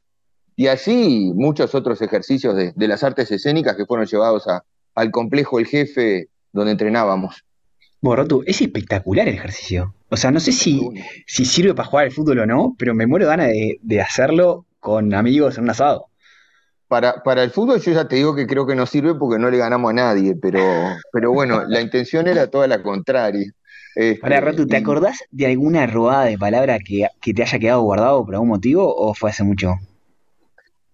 Y 0.55 0.67
así 0.67 1.31
muchos 1.35 1.75
otros 1.75 2.01
ejercicios 2.01 2.55
de, 2.55 2.87
las 2.87 3.03
artes 3.03 3.31
escénicas 3.31 3.75
que 3.75 3.85
fueron 3.85 4.07
llevados 4.07 4.47
al 4.95 5.11
complejo 5.11 5.59
El 5.59 5.67
Jefe 5.67 6.29
donde 6.51 6.71
entrenábamos. 6.71 7.43
Bueno, 8.05 8.41
es 8.45 8.61
espectacular 8.61 9.27
el 9.27 9.35
ejercicio. 9.35 9.93
O 10.09 10.17
sea, 10.17 10.31
no 10.31 10.39
sé 10.39 10.51
si, 10.51 10.81
si 11.25 11.45
sirve 11.45 11.73
para 11.73 11.87
jugar 11.87 12.05
al 12.05 12.11
fútbol 12.11 12.39
o 12.39 12.45
no, 12.45 12.75
pero 12.77 12.93
me 12.93 13.07
muero 13.07 13.27
ganas 13.27 13.47
de, 13.47 13.79
de 13.81 14.01
hacerlo 14.01 14.65
con 14.79 15.13
amigos 15.13 15.57
en 15.57 15.63
un 15.63 15.71
asado 15.71 16.07
para, 16.87 17.23
para 17.23 17.43
el 17.43 17.51
fútbol 17.51 17.81
yo 17.81 17.91
ya 17.91 18.07
te 18.07 18.15
digo 18.15 18.35
que 18.35 18.47
creo 18.47 18.65
que 18.65 18.75
no 18.75 18.85
sirve 18.85 19.15
porque 19.15 19.39
no 19.39 19.49
le 19.49 19.57
ganamos 19.57 19.91
a 19.91 19.93
nadie, 19.93 20.35
pero, 20.35 20.61
pero 21.11 21.31
bueno, 21.31 21.63
la 21.67 21.81
intención 21.81 22.27
era 22.27 22.47
toda 22.47 22.67
la 22.67 22.83
contraria. 22.83 23.51
Este, 23.95 24.19
Para 24.19 24.41
¿te 24.53 24.77
acordás 24.77 25.19
de 25.31 25.45
alguna 25.47 25.87
robada 25.87 26.25
de 26.25 26.37
palabra 26.37 26.77
que, 26.79 27.07
te 27.33 27.41
haya 27.41 27.59
quedado 27.59 27.81
guardado 27.81 28.25
por 28.25 28.35
algún 28.35 28.49
motivo 28.49 28.93
o 28.93 29.13
fue 29.13 29.29
hace 29.29 29.43
mucho? 29.43 29.75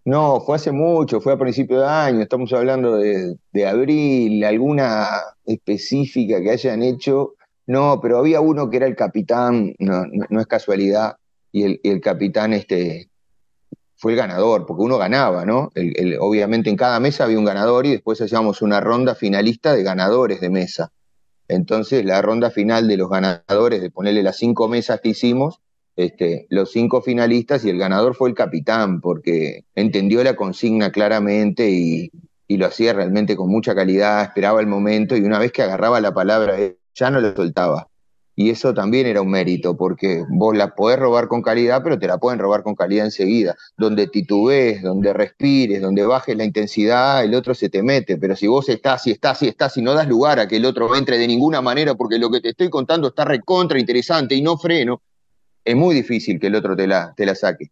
No, 0.05 0.39
fue 0.41 0.55
hace 0.55 0.71
mucho, 0.71 1.19
fue 1.19 1.33
a 1.33 1.37
principio 1.37 1.79
de 1.79 1.87
año, 1.87 2.21
estamos 2.21 2.51
hablando 2.53 2.97
de, 2.97 3.67
abril, 3.67 4.43
alguna 4.43 5.07
específica 5.45 6.41
que 6.41 6.51
hayan 6.51 6.83
hecho. 6.83 7.33
No, 7.67 7.99
pero 8.01 8.17
había 8.17 8.41
uno 8.41 8.69
que 8.69 8.77
era 8.77 8.87
el 8.87 8.95
capitán, 8.95 9.75
no, 9.79 10.39
es 10.39 10.47
casualidad, 10.47 11.15
y 11.51 11.63
el, 11.63 11.79
el, 11.83 12.01
capitán 12.01 12.53
este, 12.53 13.09
fue 13.95 14.13
el 14.13 14.17
ganador, 14.17 14.65
porque 14.65 14.81
uno 14.81 14.97
ganaba, 14.97 15.45
¿no? 15.45 15.69
obviamente 16.19 16.69
en 16.69 16.75
cada 16.75 16.99
mesa 16.99 17.25
había 17.25 17.37
un 17.37 17.45
ganador 17.45 17.85
y 17.85 17.91
después 17.91 18.19
hacíamos 18.19 18.61
una 18.63 18.81
ronda 18.81 19.13
finalista 19.13 19.73
de 19.73 19.83
ganadores 19.83 20.41
de 20.41 20.49
mesa. 20.49 20.91
Entonces 21.47 22.03
la 22.03 22.21
ronda 22.21 22.49
final 22.49 22.87
de 22.87 22.97
los 22.97 23.09
ganadores, 23.09 23.79
de 23.79 23.91
ponerle 23.91 24.23
las 24.23 24.37
cinco 24.37 24.67
mesas 24.67 25.01
que 25.01 25.09
hicimos, 25.09 25.59
este, 25.95 26.47
los 26.49 26.71
cinco 26.71 27.01
finalistas 27.01 27.63
y 27.63 27.69
el 27.69 27.77
ganador 27.77 28.15
fue 28.15 28.29
el 28.29 28.35
capitán, 28.35 29.01
porque 29.01 29.65
entendió 29.75 30.23
la 30.23 30.35
consigna 30.35 30.91
claramente 30.91 31.69
y, 31.69 32.11
lo 32.57 32.67
hacía 32.67 32.93
realmente 32.93 33.35
con 33.35 33.49
mucha 33.49 33.75
calidad, 33.75 34.23
esperaba 34.23 34.61
el 34.61 34.67
momento 34.67 35.15
y 35.15 35.21
una 35.21 35.39
vez 35.39 35.51
que 35.51 35.61
agarraba 35.61 36.01
la 36.01 36.13
palabra 36.13 36.57
ya 36.95 37.09
no 37.09 37.21
lo 37.21 37.35
soltaba. 37.35 37.87
Y 38.35 38.49
eso 38.49 38.73
también 38.73 39.07
era 39.07 39.21
un 39.21 39.29
mérito, 39.29 39.75
porque 39.75 40.23
vos 40.29 40.55
la 40.55 40.73
podés 40.73 40.97
robar 40.97 41.27
con 41.27 41.41
calidad, 41.41 41.83
pero 41.83 41.99
te 41.99 42.07
la 42.07 42.17
pueden 42.17 42.39
robar 42.39 42.63
con 42.63 42.75
calidad 42.75 43.05
enseguida. 43.05 43.55
Donde 43.77 44.07
titubees, 44.07 44.81
donde 44.81 45.13
respires, 45.13 45.81
donde 45.81 46.05
bajes 46.05 46.35
la 46.37 46.45
intensidad, 46.45 47.23
el 47.23 47.35
otro 47.35 47.53
se 47.53 47.69
te 47.69 47.83
mete. 47.83 48.17
Pero 48.17 48.35
si 48.35 48.47
vos 48.47 48.69
estás 48.69 49.05
y 49.05 49.11
estás 49.11 49.43
y 49.43 49.49
estás 49.49 49.75
y 49.77 49.81
no 49.81 49.93
das 49.93 50.07
lugar 50.07 50.39
a 50.39 50.47
que 50.47 50.55
el 50.57 50.65
otro 50.65 50.95
entre 50.95 51.17
de 51.17 51.27
ninguna 51.27 51.61
manera, 51.61 51.93
porque 51.95 52.17
lo 52.17 52.31
que 52.31 52.39
te 52.39 52.49
estoy 52.49 52.69
contando 52.69 53.09
está 53.09 53.25
recontra 53.25 53.77
interesante 53.77 54.33
y 54.33 54.41
no 54.41 54.57
freno, 54.57 55.01
es 55.63 55.75
muy 55.75 55.93
difícil 55.93 56.39
que 56.39 56.47
el 56.47 56.55
otro 56.55 56.75
te 56.75 56.87
la, 56.87 57.13
te 57.15 57.25
la 57.25 57.35
saque. 57.35 57.69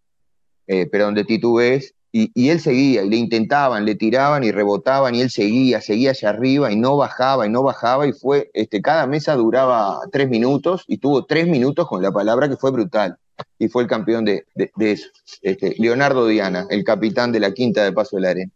Eh, 0.68 0.88
pero 0.92 1.06
donde 1.06 1.24
titubees, 1.24 1.96
y, 2.12 2.50
él 2.50 2.60
seguía, 2.60 3.04
y 3.04 3.10
le 3.10 3.18
intentaban, 3.18 3.86
le 3.86 3.96
tiraban 3.96 4.44
y 4.44 4.52
rebotaban, 4.52 5.14
y 5.16 5.22
él 5.22 5.30
seguía, 5.30 5.82
seguía 5.82 6.12
hacia 6.12 6.30
arriba, 6.30 6.72
y 6.72 6.76
no 6.76 6.98
bajaba, 6.98 7.46
y 7.46 7.50
no 7.50 7.62
bajaba, 7.62 8.08
y 8.08 8.14
fue, 8.14 8.50
este, 8.54 8.82
cada 8.82 9.06
mesa 9.06 9.36
duraba 9.36 10.00
tres 10.12 10.28
minutos, 10.30 10.86
y 10.88 10.98
tuvo 10.98 11.26
tres 11.26 11.48
minutos 11.48 11.88
con 11.88 12.02
la 12.02 12.12
palabra 12.12 12.50
que 12.50 12.58
fue 12.58 12.72
brutal, 12.72 13.18
y 13.60 13.68
fue 13.68 13.84
el 13.84 13.90
campeón 13.90 14.26
de, 14.26 14.46
eso. 14.80 15.08
Este, 15.42 15.76
Leonardo 15.78 16.28
Diana, 16.28 16.66
el 16.70 16.84
capitán 16.84 17.32
de 17.32 17.40
la 17.40 17.54
quinta 17.54 17.84
de 17.84 17.92
Paso 17.92 18.16
de 18.16 18.22
la 18.24 18.30
Arena. 18.32 18.52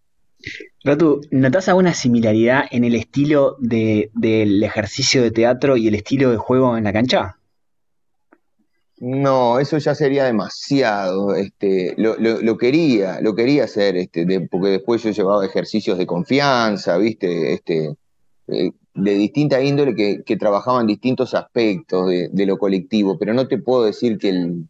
Ratu, 0.83 1.21
¿notas 1.31 1.69
alguna 1.69 1.93
similaridad 1.93 2.65
en 2.71 2.83
el 2.83 2.95
estilo 2.95 3.55
del 3.59 4.63
ejercicio 4.63 5.21
de 5.21 5.31
teatro 5.31 5.77
y 5.77 5.87
el 5.87 5.95
estilo 5.95 6.31
de 6.31 6.37
juego 6.37 6.75
en 6.77 6.83
la 6.83 6.91
cancha? 6.91 7.37
No, 9.05 9.59
eso 9.59 9.77
ya 9.79 9.95
sería 9.95 10.23
demasiado. 10.23 11.35
Este, 11.35 11.93
lo, 11.97 12.57
quería, 12.57 13.19
lo 13.19 13.35
quería 13.35 13.65
hacer, 13.65 13.97
este, 13.97 14.25
porque 14.49 14.69
después 14.69 15.03
yo 15.03 15.11
llevaba 15.11 15.45
ejercicios 15.45 15.97
de 15.97 16.05
confianza, 16.05 16.97
¿viste? 16.97 17.53
Este, 17.53 17.95
eh, 18.47 18.71
de 18.93 19.13
distinta 19.15 19.61
índole 19.61 19.93
que, 19.93 20.23
que 20.23 20.37
trabajaban 20.37 20.87
distintos 20.87 21.33
aspectos 21.33 22.07
de, 22.07 22.29
de, 22.31 22.45
lo 22.45 22.57
colectivo, 22.57 23.17
pero 23.19 23.33
no 23.33 23.45
te 23.49 23.57
puedo 23.57 23.83
decir 23.83 24.17
que 24.17 24.29
el, 24.29 24.69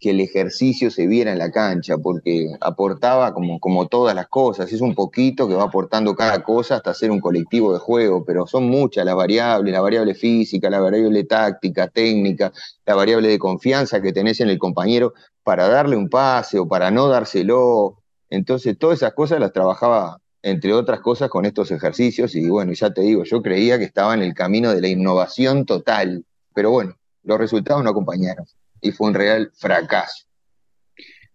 que 0.00 0.10
el 0.10 0.20
ejercicio 0.20 0.90
se 0.90 1.06
viera 1.06 1.30
en 1.30 1.38
la 1.38 1.50
cancha, 1.50 1.98
porque 1.98 2.56
aportaba 2.62 3.34
como, 3.34 3.60
como 3.60 3.86
todas 3.86 4.14
las 4.14 4.28
cosas, 4.28 4.72
es 4.72 4.80
un 4.80 4.94
poquito 4.94 5.46
que 5.46 5.54
va 5.54 5.64
aportando 5.64 6.14
cada 6.14 6.42
cosa 6.42 6.76
hasta 6.76 6.94
ser 6.94 7.10
un 7.10 7.20
colectivo 7.20 7.74
de 7.74 7.80
juego, 7.80 8.24
pero 8.24 8.46
son 8.46 8.64
muchas 8.64 9.04
las 9.04 9.14
variables, 9.14 9.70
la 9.70 9.82
variable 9.82 10.14
física, 10.14 10.70
la 10.70 10.80
variable 10.80 11.24
táctica, 11.24 11.86
técnica, 11.88 12.50
la 12.86 12.94
variable 12.94 13.28
de 13.28 13.38
confianza 13.38 14.00
que 14.00 14.12
tenés 14.12 14.40
en 14.40 14.48
el 14.48 14.58
compañero 14.58 15.12
para 15.44 15.68
darle 15.68 15.96
un 15.96 16.08
pase 16.08 16.58
o 16.58 16.66
para 16.66 16.90
no 16.90 17.08
dárselo. 17.08 17.98
Entonces, 18.30 18.78
todas 18.78 18.98
esas 18.98 19.12
cosas 19.12 19.38
las 19.38 19.52
trabajaba, 19.52 20.18
entre 20.42 20.72
otras 20.72 21.00
cosas, 21.00 21.28
con 21.28 21.44
estos 21.44 21.70
ejercicios 21.72 22.34
y 22.34 22.48
bueno, 22.48 22.72
ya 22.72 22.90
te 22.90 23.02
digo, 23.02 23.24
yo 23.24 23.42
creía 23.42 23.78
que 23.78 23.84
estaba 23.84 24.14
en 24.14 24.22
el 24.22 24.32
camino 24.32 24.72
de 24.74 24.80
la 24.80 24.88
innovación 24.88 25.66
total, 25.66 26.24
pero 26.54 26.70
bueno, 26.70 26.96
los 27.22 27.38
resultados 27.38 27.84
no 27.84 27.90
acompañaron 27.90 28.46
y 28.80 28.92
fue 28.92 29.08
un 29.08 29.14
real 29.14 29.50
fracaso. 29.54 30.26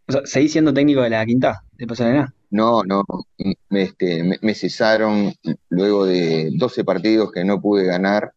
O 0.07 0.11
sea, 0.11 0.21
¿seguís 0.25 0.51
siendo 0.51 0.73
técnico 0.73 1.01
de 1.01 1.09
la 1.09 1.25
quinta 1.25 1.63
de 1.73 1.87
Pasadena? 1.87 2.33
No, 2.51 2.83
no, 2.83 3.03
me, 3.69 3.81
este, 3.81 4.23
me, 4.41 4.53
cesaron 4.53 5.33
luego 5.69 6.05
de 6.05 6.51
12 6.55 6.83
partidos 6.83 7.31
que 7.31 7.43
no 7.43 7.59
pude 7.59 7.85
ganar, 7.85 8.33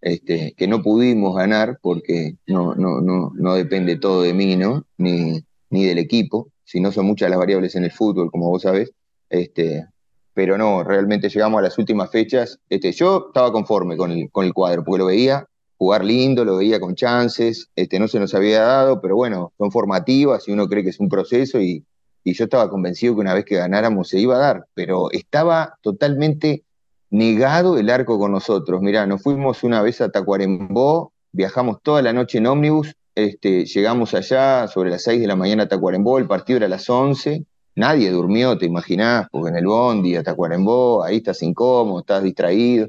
este, 0.00 0.54
que 0.56 0.66
no 0.66 0.82
pudimos 0.82 1.36
ganar 1.36 1.78
porque 1.80 2.34
no, 2.46 2.74
no, 2.74 3.00
no, 3.00 3.32
no 3.34 3.54
depende 3.54 3.96
todo 3.96 4.22
de 4.22 4.34
mí, 4.34 4.56
¿no? 4.56 4.84
Ni, 4.98 5.44
ni 5.70 5.84
del 5.84 5.98
equipo, 5.98 6.50
si 6.64 6.80
no 6.80 6.92
son 6.92 7.06
muchas 7.06 7.30
las 7.30 7.38
variables 7.38 7.74
en 7.76 7.84
el 7.84 7.92
fútbol, 7.92 8.30
como 8.30 8.50
vos 8.50 8.62
sabés. 8.62 8.90
Este, 9.30 9.86
pero 10.34 10.58
no, 10.58 10.84
realmente 10.84 11.28
llegamos 11.28 11.60
a 11.60 11.62
las 11.62 11.78
últimas 11.78 12.10
fechas. 12.10 12.58
Este, 12.68 12.92
yo 12.92 13.28
estaba 13.28 13.52
conforme 13.52 13.96
con 13.96 14.10
el, 14.10 14.30
con 14.30 14.44
el 14.44 14.52
cuadro, 14.52 14.84
porque 14.84 14.98
lo 14.98 15.06
veía 15.06 15.46
jugar 15.78 16.04
lindo, 16.04 16.44
lo 16.44 16.56
veía 16.56 16.80
con 16.80 16.94
chances, 16.96 17.70
este, 17.76 18.00
no 18.00 18.08
se 18.08 18.18
nos 18.18 18.34
había 18.34 18.62
dado, 18.62 19.00
pero 19.00 19.14
bueno, 19.16 19.52
son 19.56 19.70
formativas 19.70 20.46
y 20.48 20.52
uno 20.52 20.68
cree 20.68 20.82
que 20.82 20.90
es 20.90 21.00
un 21.00 21.08
proceso 21.08 21.60
y, 21.60 21.84
yo 22.24 22.44
estaba 22.44 22.68
convencido 22.68 23.14
que 23.14 23.20
una 23.22 23.32
vez 23.32 23.46
que 23.46 23.56
ganáramos 23.56 24.10
se 24.10 24.20
iba 24.20 24.36
a 24.36 24.38
dar, 24.38 24.66
pero 24.74 25.10
estaba 25.12 25.78
totalmente 25.80 26.62
negado 27.08 27.78
el 27.78 27.88
arco 27.88 28.18
con 28.18 28.32
nosotros. 28.32 28.82
Mirá, 28.82 29.06
nos 29.06 29.22
fuimos 29.22 29.64
una 29.64 29.80
vez 29.80 30.02
a 30.02 30.10
Tacuarembó, 30.10 31.14
viajamos 31.32 31.78
toda 31.82 32.02
la 32.02 32.12
noche 32.12 32.36
en 32.36 32.48
ómnibus, 32.48 32.94
este, 33.14 33.64
llegamos 33.64 34.12
allá 34.12 34.68
sobre 34.68 34.90
las 34.90 35.04
6 35.04 35.22
de 35.22 35.26
la 35.26 35.36
mañana 35.36 35.62
a 35.62 35.68
Tacuarembó, 35.68 36.18
el 36.18 36.26
partido 36.26 36.58
era 36.58 36.66
a 36.66 36.68
las 36.68 36.90
11, 36.90 37.46
nadie 37.76 38.10
durmió, 38.10 38.58
te 38.58 38.66
imaginás, 38.66 39.26
porque 39.32 39.48
en 39.48 39.56
el 39.56 39.66
bondi 39.66 40.14
a 40.16 40.22
Tacuarembó, 40.22 41.02
ahí 41.02 41.16
estás 41.16 41.42
incómodo, 41.42 42.00
estás 42.00 42.22
distraído. 42.22 42.88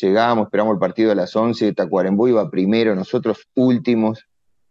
Llegamos, 0.00 0.46
esperamos 0.46 0.74
el 0.74 0.78
partido 0.78 1.12
a 1.12 1.14
las 1.14 1.34
11, 1.34 1.72
Tacuarembó 1.72 2.28
iba 2.28 2.50
primero, 2.50 2.94
nosotros 2.94 3.48
últimos. 3.54 4.26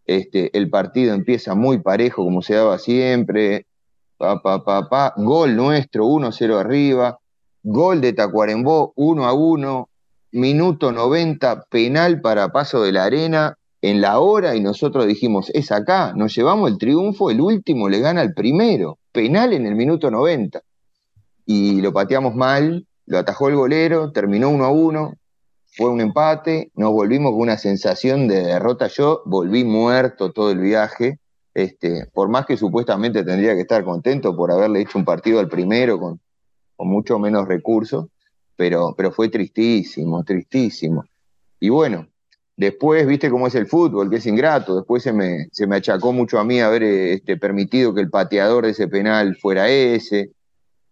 Este, 0.06 0.58
el 0.58 0.70
partido 0.70 1.14
empieza 1.14 1.54
muy 1.54 1.80
parejo, 1.80 2.24
como 2.24 2.42
se 2.42 2.56
daba 2.56 2.78
siempre. 2.80 3.66
Pa. 4.18 5.14
Gol 5.18 5.56
nuestro, 5.56 6.06
1-0 6.06 6.60
arriba. 6.60 7.20
Gol 7.62 8.02
de 8.02 8.14
Tacuarembó, 8.14 8.94
1 8.96 9.26
a 9.26 9.34
1. 9.34 9.90
Minuto 10.32 10.92
90, 10.92 11.66
penal 11.70 12.22
para 12.22 12.52
Paso 12.52 12.82
de 12.84 12.92
la 12.92 13.06
Arena 13.06 13.58
en 13.82 14.02
la 14.02 14.20
hora 14.20 14.56
y 14.56 14.62
nosotros 14.62 15.08
dijimos, 15.08 15.50
es 15.54 15.72
acá, 15.72 16.14
nos 16.16 16.36
llevamos 16.36 16.70
el 16.70 16.78
triunfo, 16.78 17.30
el 17.30 17.42
último 17.42 17.90
le 17.90 18.00
gana 18.00 18.22
al 18.22 18.34
primero, 18.34 18.98
penal 19.12 19.54
en 19.54 19.68
el 19.68 19.76
minuto 19.76 20.10
90. 20.10 20.62
Y 21.46 21.82
lo 21.82 21.94
pateamos 21.94 22.36
mal, 22.36 22.87
lo 23.08 23.18
atajó 23.18 23.50
el 23.50 23.56
golero, 23.56 24.12
terminó 24.12 24.50
uno 24.50 24.66
a 24.66 24.72
uno, 24.72 25.16
fue 25.66 25.90
un 25.90 26.02
empate, 26.02 26.72
nos 26.76 26.92
volvimos 26.92 27.32
con 27.32 27.42
una 27.42 27.58
sensación 27.58 28.28
de 28.28 28.44
derrota. 28.44 28.88
Yo 28.88 29.22
volví 29.26 29.64
muerto 29.64 30.32
todo 30.32 30.52
el 30.52 30.60
viaje, 30.60 31.20
este, 31.54 32.08
por 32.14 32.30
más 32.30 32.46
que 32.46 32.58
supuestamente 32.58 33.24
tendría 33.24 33.56
que 33.56 33.62
estar 33.62 33.84
contento 33.84 34.36
por 34.36 34.52
haberle 34.52 34.82
hecho 34.82 34.98
un 34.98 35.06
partido 35.06 35.40
al 35.40 35.48
primero 35.48 36.00
con, 36.00 36.20
con 36.76 36.88
mucho 36.88 37.18
menos 37.18 37.48
recursos, 37.48 38.08
pero, 38.56 38.94
pero 38.96 39.12
fue 39.12 39.30
tristísimo, 39.30 40.24
tristísimo. 40.24 41.06
Y 41.60 41.70
bueno, 41.70 42.08
después, 42.58 43.08
viste 43.08 43.30
cómo 43.30 43.48
es 43.48 43.56
el 43.56 43.68
fútbol, 43.68 44.10
que 44.10 44.18
es 44.18 44.26
ingrato, 44.26 44.76
después 44.76 45.02
se 45.04 45.14
me, 45.14 45.48
se 45.52 45.66
me 45.66 45.78
achacó 45.78 46.12
mucho 46.12 46.40
a 46.40 46.44
mí 46.44 46.60
haber 46.60 46.84
este, 46.84 47.38
permitido 47.38 47.94
que 47.94 48.02
el 48.02 48.10
pateador 48.10 48.66
de 48.66 48.72
ese 48.72 48.88
penal 48.88 49.38
fuera 49.38 49.70
ese, 49.70 50.32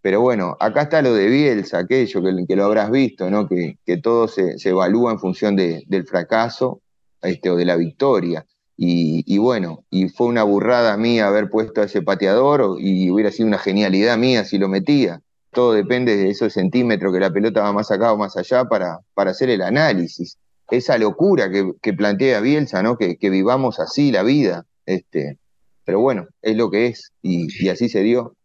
pero 0.06 0.22
bueno, 0.22 0.56
acá 0.60 0.84
está 0.84 1.02
lo 1.02 1.16
de 1.16 1.26
Bielsa, 1.26 1.80
aquello 1.80 2.22
que, 2.22 2.46
que 2.48 2.56
lo 2.56 2.66
habrás 2.66 2.92
visto, 2.92 3.28
¿no? 3.32 3.48
Que, 3.48 3.80
todo 4.04 4.28
se, 4.28 4.56
evalúa 4.64 5.12
en 5.12 5.18
función 5.18 5.56
del 5.56 6.06
fracaso 6.06 6.84
este, 7.24 7.50
o 7.50 7.56
de 7.56 7.66
la 7.66 7.76
victoria. 7.76 8.46
Y, 8.78 9.40
bueno, 9.40 9.84
y 9.90 10.10
fue 10.10 10.28
una 10.28 10.44
burrada 10.44 10.96
mía 10.96 11.26
haber 11.26 11.50
puesto 11.50 11.82
a 11.82 11.86
ese 11.86 12.04
pateador 12.04 12.78
y 12.80 13.10
hubiera 13.10 13.32
sido 13.32 13.48
una 13.48 13.58
genialidad 13.58 14.16
mía 14.20 14.46
si 14.46 14.60
lo 14.60 14.70
metía. 14.70 15.22
Todo 15.50 15.74
depende 15.74 16.16
de 16.16 16.30
esos 16.30 16.54
centímetros 16.54 17.12
que 17.12 17.20
la 17.20 17.34
pelota 17.34 17.64
va 17.64 17.74
más 17.74 17.90
acá 17.90 18.14
o 18.14 18.18
más 18.18 18.38
allá 18.38 18.66
para, 18.66 19.00
para 19.16 19.32
hacer 19.32 19.50
el 19.50 19.64
análisis. 19.64 20.38
Esa 20.70 21.00
locura 21.00 21.50
que, 21.50 21.94
plantea 21.94 22.42
Bielsa, 22.42 22.84
¿no? 22.84 22.96
Que, 22.96 23.18
vivamos 23.32 23.80
así 23.80 24.12
la 24.12 24.22
vida. 24.22 24.68
Este, 24.86 25.40
pero 25.84 26.00
bueno, 26.00 26.28
es 26.44 26.56
lo 26.56 26.70
que 26.70 26.86
es 26.86 27.12
y 27.24 27.70
así 27.70 27.90
se 27.90 28.02
dio. 28.04 28.36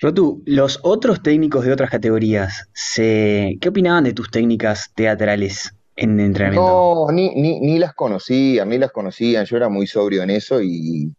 Rotu, 0.00 0.42
los 0.46 0.78
otros 0.84 1.22
técnicos 1.22 1.64
de 1.64 1.72
otras 1.72 1.90
categorías, 1.90 2.68
¿qué 2.94 3.58
opinaban 3.68 4.04
de 4.04 4.12
tus 4.12 4.30
técnicas 4.30 4.92
teatrales 4.94 5.74
en 5.96 6.20
entrenamiento? 6.20 7.06
No, 7.08 7.12
ni, 7.12 7.30
ni, 7.34 7.78
las 7.80 7.94
conocían, 7.94 8.68
ni 8.68 8.78
las 8.78 8.92
conocían. 8.92 9.44
Yo 9.44 9.56
era 9.56 9.68
muy 9.68 9.88
sobrio 9.88 10.22
en 10.22 10.30
eso 10.30 10.62
y, 10.62 11.12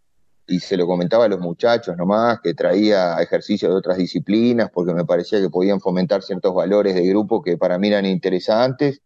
se 0.61 0.77
lo 0.77 0.87
comentaba 0.87 1.25
a 1.25 1.27
los 1.27 1.41
muchachos 1.41 1.97
nomás, 1.97 2.39
que 2.41 2.53
traía 2.53 3.21
ejercicios 3.21 3.69
de 3.69 3.77
otras 3.77 3.97
disciplinas 3.97 4.69
porque 4.73 4.93
me 4.93 5.03
parecía 5.03 5.41
que 5.41 5.49
podían 5.49 5.81
fomentar 5.81 6.23
ciertos 6.23 6.55
valores 6.55 6.95
de 6.95 7.05
grupo 7.05 7.41
que 7.41 7.57
para 7.57 7.77
mí 7.77 7.89
eran 7.89 8.05
interesantes. 8.05 9.01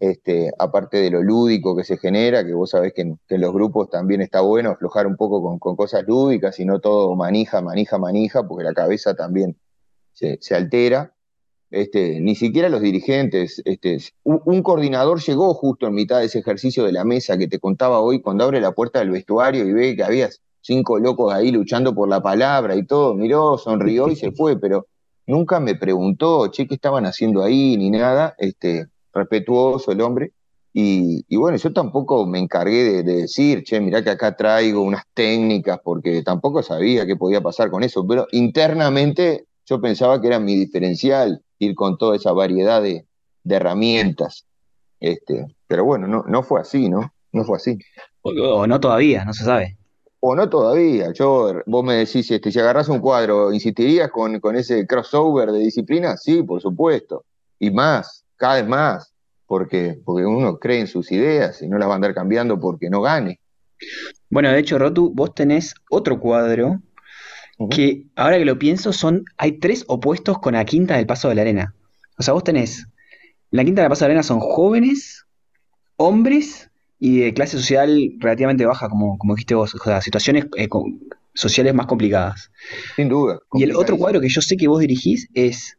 Este, 0.00 0.52
aparte 0.58 0.98
de 0.98 1.10
lo 1.10 1.22
lúdico 1.22 1.76
que 1.76 1.84
se 1.84 1.98
genera, 1.98 2.44
que 2.44 2.54
vos 2.54 2.70
sabés 2.70 2.92
que 2.92 3.02
en, 3.02 3.18
los 3.28 3.52
grupos 3.52 3.90
también 3.90 4.20
está 4.20 4.40
bueno 4.40 4.70
aflojar 4.70 5.06
un 5.06 5.16
poco 5.16 5.58
con, 5.58 5.76
cosas 5.76 6.04
lúdicas 6.06 6.58
y 6.60 6.64
no 6.64 6.80
todo 6.80 7.14
manija, 7.16 7.60
manija, 7.62 7.98
manija, 7.98 8.46
porque 8.46 8.64
la 8.64 8.74
cabeza 8.74 9.14
también 9.14 9.56
se, 10.12 10.38
altera. 10.54 11.14
Este, 11.70 12.20
ni 12.20 12.34
siquiera 12.34 12.70
los 12.70 12.80
dirigentes, 12.80 13.60
este, 13.64 13.98
un, 14.22 14.62
coordinador 14.62 15.20
llegó 15.20 15.52
justo 15.52 15.86
en 15.86 15.94
mitad 15.94 16.20
de 16.20 16.26
ese 16.26 16.38
ejercicio 16.38 16.84
de 16.84 16.92
la 16.92 17.04
mesa 17.04 17.36
que 17.36 17.48
te 17.48 17.58
contaba 17.58 18.00
hoy, 18.00 18.22
cuando 18.22 18.44
abre 18.44 18.60
la 18.60 18.72
puerta 18.72 19.00
del 19.00 19.10
vestuario 19.10 19.66
y 19.66 19.72
ve 19.72 19.96
que 19.96 20.04
había 20.04 20.30
cinco 20.60 20.98
locos 20.98 21.32
ahí 21.34 21.50
luchando 21.50 21.94
por 21.94 22.08
la 22.08 22.22
palabra 22.22 22.74
y 22.76 22.86
todo, 22.86 23.14
miró, 23.14 23.58
sonrió 23.58 24.08
y 24.08 24.16
se 24.16 24.32
fue, 24.32 24.58
pero 24.58 24.86
nunca 25.26 25.60
me 25.60 25.74
preguntó, 25.74 26.48
che, 26.48 26.66
qué 26.66 26.74
estaban 26.74 27.04
haciendo 27.04 27.42
ahí, 27.42 27.76
ni 27.76 27.90
nada, 27.90 28.34
este, 28.38 28.86
respetuoso 29.18 29.92
el 29.92 30.00
hombre. 30.00 30.32
Y, 30.80 31.36
bueno, 31.36 31.56
yo 31.56 31.72
tampoco 31.72 32.24
me 32.26 32.38
encargué 32.38 33.02
de, 33.02 33.02
decir, 33.02 33.64
che, 33.64 33.80
mirá 33.80 34.04
que 34.04 34.10
acá 34.10 34.36
traigo 34.36 34.82
unas 34.82 35.02
técnicas, 35.12 35.80
porque 35.82 36.22
tampoco 36.22 36.62
sabía 36.62 37.04
qué 37.04 37.16
podía 37.16 37.40
pasar 37.40 37.68
con 37.70 37.82
eso, 37.82 38.06
pero 38.06 38.28
internamente 38.30 39.46
yo 39.66 39.80
pensaba 39.80 40.20
que 40.20 40.28
era 40.28 40.38
mi 40.38 40.54
diferencial 40.54 41.42
ir 41.58 41.74
con 41.74 41.98
toda 41.98 42.14
esa 42.16 42.32
variedad 42.32 42.80
de, 42.80 43.06
herramientas. 43.44 44.44
Este, 45.00 45.46
pero 45.66 45.84
bueno, 45.84 46.06
no, 46.06 46.22
no 46.28 46.42
fue 46.42 46.60
así, 46.60 46.88
¿no? 46.88 47.12
No 47.32 47.44
fue 47.44 47.56
así. 47.56 47.78
O, 48.20 48.66
no 48.66 48.78
todavía, 48.78 49.24
no 49.24 49.32
se 49.32 49.44
sabe. 49.44 49.78
O 50.20 50.36
no 50.36 50.48
todavía. 50.48 51.12
Yo, 51.12 51.54
vos 51.66 51.84
me 51.84 51.94
decís, 51.94 52.30
este, 52.30 52.52
si 52.52 52.60
agarras 52.60 52.88
un 52.88 53.00
cuadro, 53.00 53.52
¿insistirías 53.52 54.10
con, 54.10 54.38
con 54.38 54.54
ese 54.54 54.86
crossover 54.86 55.50
de 55.50 55.60
disciplina? 55.60 56.16
Sí, 56.16 56.42
por 56.42 56.60
supuesto. 56.60 57.24
Y 57.58 57.70
más 57.70 58.26
cada 58.38 58.54
vez 58.54 58.66
más, 58.66 59.12
porque, 59.46 60.00
porque 60.04 60.24
uno 60.24 60.58
cree 60.58 60.80
en 60.80 60.86
sus 60.86 61.12
ideas 61.12 61.60
y 61.60 61.68
no 61.68 61.76
las 61.78 61.88
va 61.88 61.92
a 61.92 61.96
andar 61.96 62.14
cambiando 62.14 62.58
porque 62.58 62.88
no 62.88 63.02
gane. 63.02 63.40
Bueno, 64.30 64.50
de 64.50 64.58
hecho, 64.58 64.78
Rotu, 64.78 65.12
vos 65.14 65.34
tenés 65.34 65.74
otro 65.90 66.18
cuadro 66.20 66.80
que 67.70 68.04
ahora 68.14 68.38
que 68.38 68.44
lo 68.44 68.58
pienso 68.58 68.92
son, 68.92 69.24
hay 69.36 69.58
tres 69.58 69.84
opuestos 69.88 70.38
con 70.38 70.54
la 70.54 70.64
quinta 70.64 70.96
del 70.96 71.06
Paso 71.06 71.28
de 71.28 71.34
la 71.34 71.42
Arena. 71.42 71.74
O 72.16 72.22
sea, 72.22 72.34
vos 72.34 72.44
tenés, 72.44 72.86
la 73.50 73.64
quinta 73.64 73.82
del 73.82 73.88
Paso 73.88 74.04
de 74.04 74.08
la 74.08 74.12
Arena 74.12 74.22
son 74.22 74.40
jóvenes, 74.40 75.26
hombres 75.96 76.70
y 77.00 77.20
de 77.20 77.34
clase 77.34 77.56
social 77.56 78.12
relativamente 78.18 78.66
baja, 78.66 78.88
como, 78.88 79.18
como 79.18 79.34
dijiste 79.34 79.54
vos, 79.54 79.74
o 79.74 79.78
sea, 79.78 80.00
situaciones 80.00 80.46
eh, 80.56 80.68
sociales 81.34 81.74
más 81.74 81.86
complicadas. 81.86 82.50
Sin 82.96 83.08
duda. 83.08 83.40
Y 83.54 83.62
el 83.62 83.74
otro 83.74 83.96
cuadro 83.96 84.20
que 84.20 84.28
yo 84.28 84.40
sé 84.40 84.56
que 84.56 84.68
vos 84.68 84.80
dirigís 84.80 85.28
es 85.34 85.77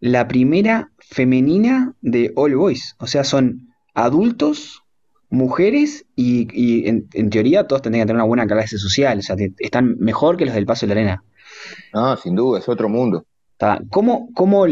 la 0.00 0.26
primera 0.28 0.90
femenina 0.98 1.94
de 2.00 2.32
All 2.34 2.56
Boys. 2.56 2.96
O 2.98 3.06
sea, 3.06 3.24
son 3.24 3.74
adultos, 3.94 4.82
mujeres 5.28 6.06
y, 6.16 6.88
en, 6.88 7.30
teoría 7.30 7.66
todos 7.66 7.82
tendrían 7.82 8.04
que 8.04 8.08
tener 8.08 8.22
una 8.22 8.28
buena 8.28 8.46
clase 8.46 8.78
social. 8.78 9.18
O 9.18 9.22
sea, 9.22 9.36
están 9.58 9.96
mejor 9.98 10.36
que 10.36 10.46
los 10.46 10.54
del 10.54 10.66
Paso 10.66 10.86
de 10.86 10.94
la 10.94 11.00
Arena. 11.00 11.24
Ah, 11.92 12.18
sin 12.20 12.34
duda, 12.34 12.58
es 12.58 12.68
otro 12.68 12.88
mundo. 12.88 13.24
¿Cómo, 13.90 14.30
cómo, 14.34 14.64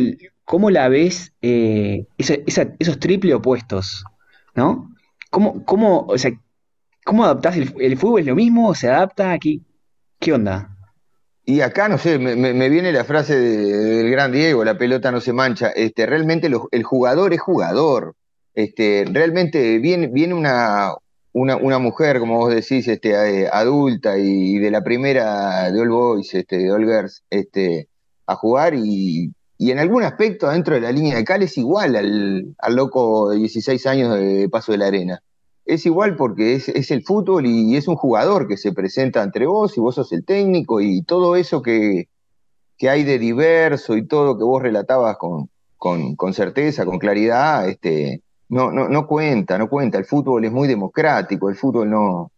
cómo 0.45 0.71
la 0.71 0.89
ves 0.89 1.33
eh, 1.43 2.07
esos 2.17 2.99
triple 2.99 3.35
opuestos? 3.35 4.05
¿No? 4.55 4.91
¿Cómo, 5.31 5.63
cómo, 5.65 6.07
o 6.09 6.17
sea, 6.17 6.33
¿cómo 7.05 7.25
adaptás 7.25 7.59
el, 7.59 7.75
el 7.81 7.99
fútbol? 7.99 8.21
¿Es 8.21 8.27
lo 8.27 8.35
mismo? 8.35 8.75
¿Se 8.75 8.89
adapta? 8.89 9.33
aquí? 9.33 9.63
¿Qué 10.19 10.33
onda? 10.33 10.78
Y 11.51 11.63
acá, 11.63 11.89
no 11.89 11.97
sé, 11.97 12.19
me, 12.19 12.69
viene 12.69 12.93
la 12.93 13.05
frase 13.05 13.35
del 13.35 14.11
gran 14.11 14.33
Diego, 14.33 14.65
la 14.65 14.77
pelota 14.77 15.11
no 15.11 15.19
se 15.19 15.33
mancha. 15.33 15.71
Este, 15.71 16.05
realmente 16.05 16.51
el 16.71 16.83
jugador 16.83 17.33
es 17.33 17.41
jugador. 17.41 18.17
Este, 18.53 19.07
realmente 19.11 19.79
viene, 19.79 20.09
viene 20.09 20.35
una, 20.35 20.93
una, 21.33 21.79
mujer, 21.79 22.19
como 22.19 22.37
vos 22.37 22.55
decís, 22.55 22.87
este, 22.87 23.45
eh, 23.45 23.49
adulta 23.51 24.19
y 24.19 24.59
de 24.59 24.71
la 24.71 24.85
primera 24.85 25.73
de 25.73 25.81
All 25.81 25.89
Boys, 25.89 26.35
este, 26.35 26.59
de 26.59 26.71
All 26.71 26.85
Girls, 26.85 27.25
este, 27.31 27.89
a 28.27 28.35
jugar 28.35 28.75
y, 28.75 29.33
en 29.59 29.79
algún 29.79 30.03
aspecto 30.03 30.51
dentro 30.51 30.75
de 30.75 30.83
la 30.83 30.93
línea 30.93 31.17
de 31.17 31.25
cal 31.25 31.43
es 31.43 31.57
igual 31.57 31.97
al, 31.97 32.55
al 32.59 32.77
loco 32.77 33.31
de 33.31 33.39
16 33.39 33.87
años 33.87 34.15
de 34.19 34.51
Paso 34.51 34.73
de 34.73 34.79
la 34.79 34.89
Arena 34.89 35.23
es 35.69 35.85
igual 35.85 36.17
porque 36.17 36.55
es, 36.55 36.91
el 36.91 37.05
fútbol 37.05 37.45
y 37.45 37.77
es 37.77 37.89
un 37.89 37.97
jugador 37.97 38.49
que 38.49 38.57
se 38.57 38.73
presenta 38.73 39.23
entre 39.23 39.47
vos 39.47 39.77
y 39.77 39.81
vos 39.81 39.97
sos 39.97 40.11
el 40.13 40.25
técnico 40.25 40.81
y 40.81 41.03
todo 41.03 41.37
eso 41.37 41.61
que, 41.61 42.09
hay 42.81 43.05
de 43.05 43.19
diverso 43.19 43.97
y 43.97 44.07
todo 44.07 44.39
que 44.39 44.45
vos 44.45 44.63
relatabas 44.63 45.19
con, 45.19 45.51
con, 45.77 46.33
certeza, 46.33 46.87
con 46.87 46.99
claridad, 46.99 47.69
este, 47.69 48.23
no, 48.49 48.71
no, 48.73 48.89
no 48.89 49.07
cuenta, 49.07 49.59
no 49.59 49.69
cuenta. 49.69 49.99
El 49.99 50.07
fútbol 50.07 50.47
es 50.47 50.53
muy 50.53 50.69
democrático, 50.69 51.51
el 51.51 51.57
fútbol 51.57 51.91
no, 51.91 52.33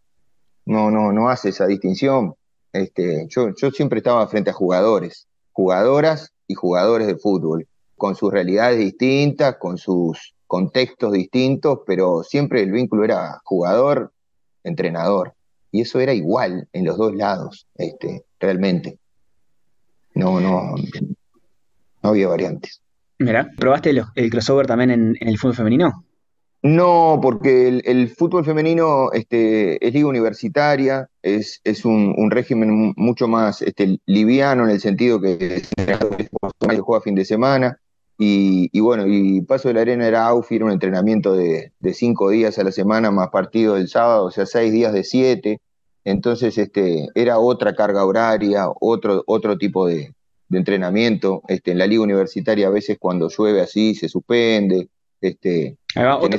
no, 0.66 0.90
no, 0.90 1.12
no 1.12 1.28
hace 1.28 1.50
esa 1.50 1.66
distinción. 1.66 2.34
Este, 2.72 3.26
yo, 3.28 3.54
yo 3.54 3.70
siempre 3.70 3.98
estaba 3.98 4.26
frente 4.26 4.50
a 4.50 4.54
jugadores, 4.54 5.28
jugadoras 5.52 6.32
y 6.48 6.54
jugadores 6.54 7.06
de 7.06 7.16
fútbol, 7.16 7.68
con 7.96 8.16
sus 8.16 8.32
realidades 8.32 8.78
distintas, 8.78 9.56
con 9.56 9.78
sus 9.78 10.34
contextos 10.50 11.12
distintos, 11.12 11.78
pero 11.86 12.24
siempre 12.24 12.60
el 12.60 12.72
vínculo 12.72 13.04
era 13.04 13.40
jugador-entrenador. 13.44 15.34
Y 15.70 15.82
eso 15.82 16.00
era 16.00 16.12
igual 16.12 16.68
en 16.72 16.84
los 16.84 16.98
dos 16.98 17.14
lados, 17.14 17.68
este, 17.76 18.24
realmente. 18.40 18.98
No, 20.12 20.40
no, 20.40 20.74
no 22.02 22.10
había 22.10 22.26
variantes. 22.26 22.82
Mira, 23.20 23.48
¿probaste 23.56 23.90
el, 23.90 24.30
crossover 24.30 24.66
también 24.66 24.90
en, 24.90 25.16
el 25.20 25.38
fútbol 25.38 25.54
femenino? 25.54 26.04
No, 26.62 27.20
porque 27.22 27.68
el, 27.68 28.08
fútbol 28.08 28.44
femenino 28.44 29.12
este, 29.12 29.86
es 29.86 29.94
liga 29.94 30.08
universitaria, 30.08 31.08
es, 31.22 31.60
es 31.62 31.84
un, 31.84 32.28
régimen 32.28 32.92
mucho 32.96 33.28
más 33.28 33.62
este, 33.62 34.00
liviano 34.04 34.64
en 34.64 34.70
el 34.70 34.80
sentido 34.80 35.20
que 35.20 35.62
se 35.76 36.78
juega 36.80 37.02
fin 37.02 37.14
de 37.14 37.24
semana, 37.24 37.78
y, 38.22 38.80
bueno, 38.80 39.06
y 39.06 39.40
Paso 39.40 39.68
de 39.68 39.74
la 39.74 39.80
Arena 39.80 40.06
era 40.06 40.26
AUFI, 40.26 40.56
era 40.56 40.66
un 40.66 40.72
entrenamiento 40.72 41.32
de, 41.32 41.72
cinco 41.94 42.28
días 42.28 42.58
a 42.58 42.64
la 42.64 42.70
semana 42.70 43.10
más 43.10 43.30
partido 43.30 43.76
del 43.76 43.88
sábado, 43.88 44.26
o 44.26 44.30
sea, 44.30 44.44
seis 44.44 44.72
días 44.72 44.92
de 44.92 45.04
siete. 45.04 45.60
Entonces, 46.04 46.58
este, 46.58 47.08
era 47.14 47.38
otra 47.38 47.74
carga 47.74 48.04
horaria, 48.04 48.66
otro, 48.80 49.22
otro 49.26 49.56
tipo 49.56 49.86
de, 49.86 50.14
entrenamiento. 50.50 51.42
Este, 51.48 51.72
en 51.72 51.78
la 51.78 51.86
liga 51.86 52.02
universitaria 52.02 52.66
a 52.66 52.70
veces 52.70 52.98
cuando 53.00 53.30
llueve 53.30 53.62
así 53.62 53.94
se 53.94 54.08
suspende. 54.08 54.88
Este, 55.22 55.78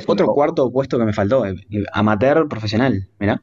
otro, 0.06 0.26
cuarto 0.28 0.70
puesto 0.70 0.98
que 0.98 1.04
me 1.04 1.12
faltó, 1.12 1.46
eh, 1.46 1.54
amateur 1.92 2.48
profesional, 2.48 3.08
mira 3.18 3.42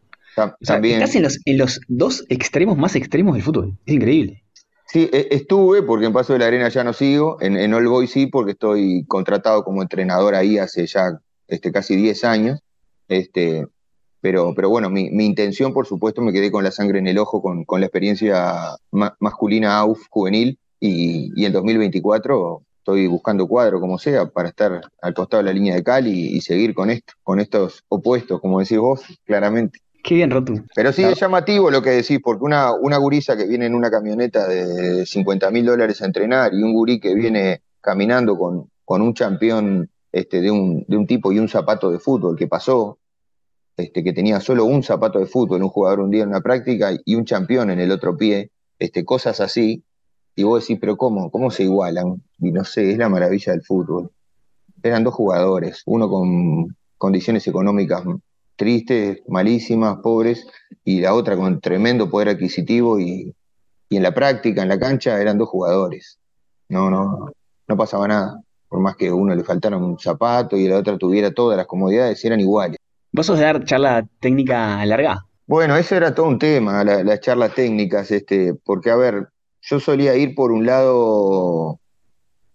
también. 0.66 1.02
estás 1.02 1.16
en 1.16 1.24
los, 1.24 1.40
en 1.46 1.58
los 1.58 1.80
dos 1.88 2.26
extremos 2.30 2.78
más 2.78 2.96
extremos 2.96 3.34
del 3.36 3.44
fútbol. 3.44 3.78
Es 3.86 3.96
increíble. 3.96 4.44
Sí, 4.92 5.08
e, 5.14 5.28
estuve, 5.32 5.84
porque 5.84 6.08
en 6.08 6.14
Paso 6.14 6.34
de 6.34 6.40
la 6.40 6.48
Arena 6.48 6.68
ya 6.70 6.84
no 6.84 6.94
sigo, 6.94 7.38
en, 7.42 7.58
en 7.58 7.74
All 7.74 7.88
Boys 7.88 8.12
sí, 8.12 8.26
porque 8.26 8.54
estoy 8.54 9.06
contratado 9.08 9.64
como 9.64 9.84
entrenador 9.84 10.34
ahí 10.34 10.58
hace 10.58 10.88
ya 10.88 11.20
este, 11.48 11.72
casi 11.72 11.96
10 11.96 12.24
años. 12.24 12.60
Este, 13.08 13.68
pero, 14.22 14.54
pero 14.56 14.70
bueno, 14.70 14.90
mi, 14.90 15.08
intención, 15.26 15.74
por 15.74 15.86
supuesto, 15.86 16.22
me 16.22 16.34
quedé 16.34 16.52
con 16.52 16.64
la 16.64 16.72
sangre 16.72 17.00
en 17.00 17.08
el 17.08 17.20
ojo 17.20 17.42
con, 17.42 17.66
la 17.80 17.86
experiencia 17.86 18.78
masculina 19.20 19.86
juvenil 20.10 20.60
y, 20.80 21.32
y, 21.36 21.46
en 21.46 21.54
2024 21.54 22.64
estoy 22.80 23.08
buscando 23.08 23.48
cuadro, 23.48 23.80
como 23.80 24.00
sea, 24.00 24.28
para 24.28 24.50
estar 24.50 24.82
al 25.02 25.14
costado 25.14 25.44
de 25.44 25.50
la 25.50 25.54
línea 25.54 25.76
de 25.76 25.84
Cali 25.84 26.36
y 26.36 26.42
seguir 26.42 26.74
con 26.74 26.90
esto, 26.90 27.14
con 27.24 27.40
estos 27.40 27.84
opuestos, 27.90 28.42
como 28.42 28.60
decís 28.60 28.80
vos, 28.80 29.02
claramente. 29.26 29.80
Qué 30.04 30.16
bien, 30.16 30.32
Rotu. 30.32 30.64
Pero 30.76 30.94
sí 30.94 31.04
es 31.04 31.20
llamativo 31.20 31.70
lo 31.70 31.82
que 31.82 31.92
decís, 31.92 32.20
porque 32.24 32.44
una, 32.44 32.74
una 32.74 32.98
gurisa 32.98 33.36
que 33.36 33.48
viene 33.48 33.66
en 33.66 33.76
una 33.76 33.92
camioneta 33.92 34.48
de 34.48 35.06
50 35.06 35.52
mil 35.52 35.66
dólares 35.66 36.02
a 36.02 36.06
entrenar 36.06 36.54
y 36.54 36.64
un 36.64 36.74
gurí 36.74 37.00
que 37.00 37.14
viene 37.14 37.62
caminando 37.82 38.38
con, 38.38 38.70
con 38.86 39.02
un 39.02 39.14
campeón 39.14 39.90
este, 40.12 40.42
de, 40.42 40.52
un, 40.52 40.86
de 40.88 40.98
un 40.98 41.06
tipo 41.06 41.32
y 41.32 41.40
un 41.40 41.50
zapato 41.50 41.92
de 41.92 42.00
fútbol 42.00 42.36
que 42.36 42.48
pasó, 42.48 42.98
este, 43.78 44.04
que 44.04 44.14
tenía 44.14 44.40
solo 44.40 44.66
un 44.66 44.84
zapato 44.84 45.20
de 45.20 45.26
fútbol, 45.26 45.62
un 45.62 45.70
jugador 45.70 46.00
un 46.00 46.12
día 46.12 46.24
en 46.24 46.30
una 46.30 46.42
práctica 46.42 46.92
y 47.06 47.16
un 47.16 47.24
campeón 47.24 47.70
en 47.70 47.80
el 47.80 47.92
otro 47.92 48.18
pie, 48.18 48.52
este, 48.80 49.06
cosas 49.06 49.40
así, 49.42 49.84
y 50.36 50.44
vos 50.44 50.62
decís, 50.62 50.78
pero 50.80 50.98
¿cómo? 50.98 51.30
¿Cómo 51.30 51.52
se 51.52 51.64
igualan? 51.64 52.24
Y 52.40 52.52
no 52.52 52.64
sé, 52.64 52.92
es 52.92 52.98
la 52.98 53.10
maravilla 53.10 53.52
del 53.52 53.62
fútbol. 53.62 54.12
Eran 54.82 55.04
dos 55.04 55.14
jugadores, 55.14 55.84
uno 55.86 56.10
con 56.10 56.76
condiciones 56.98 57.46
económicas 57.48 58.04
tristes, 58.60 59.24
malísimas, 59.28 60.00
pobres, 60.04 60.46
y 60.84 61.00
la 61.00 61.14
otra 61.14 61.38
con 61.38 61.62
tremendo 61.62 62.10
poder 62.10 62.28
adquisitivo 62.30 63.00
y, 63.00 63.34
en 63.90 64.04
la 64.04 64.14
práctica, 64.14 64.62
en 64.62 64.68
la 64.68 64.78
cancha, 64.78 65.20
eran 65.20 65.38
dos 65.38 65.48
jugadores. 65.48 66.20
No, 66.68 66.92
no, 66.92 67.32
no 67.68 67.78
pasaba 67.78 68.08
nada. 68.08 68.42
Por 68.68 68.82
más 68.82 68.98
que 68.98 69.12
uno 69.12 69.34
le 69.34 69.44
faltara 69.44 69.78
un 69.78 69.98
zapato 69.98 70.58
y 70.58 70.68
la 70.68 70.78
otra 70.78 70.98
tuviera 70.98 71.32
todas 71.32 71.58
las 71.58 71.66
comodidades, 71.66 72.24
eran 72.24 72.42
iguales. 72.42 72.78
¿Vos 73.12 73.26
sos 73.26 73.40
de 73.40 73.46
dar 73.46 73.64
charla 73.64 74.06
técnica 74.20 74.86
larga? 74.86 75.26
Bueno, 75.48 75.76
eso 75.78 75.96
era 75.96 76.14
todo 76.14 76.28
un 76.28 76.38
tema, 76.38 76.84
las 76.84 77.22
charlas 77.22 77.56
técnicas, 77.56 78.12
este, 78.12 78.54
porque 78.54 78.92
a 78.92 78.96
ver, 78.96 79.30
yo 79.62 79.80
solía 79.80 80.16
ir 80.16 80.36
por 80.36 80.52
un 80.52 80.66
lado 80.66 81.80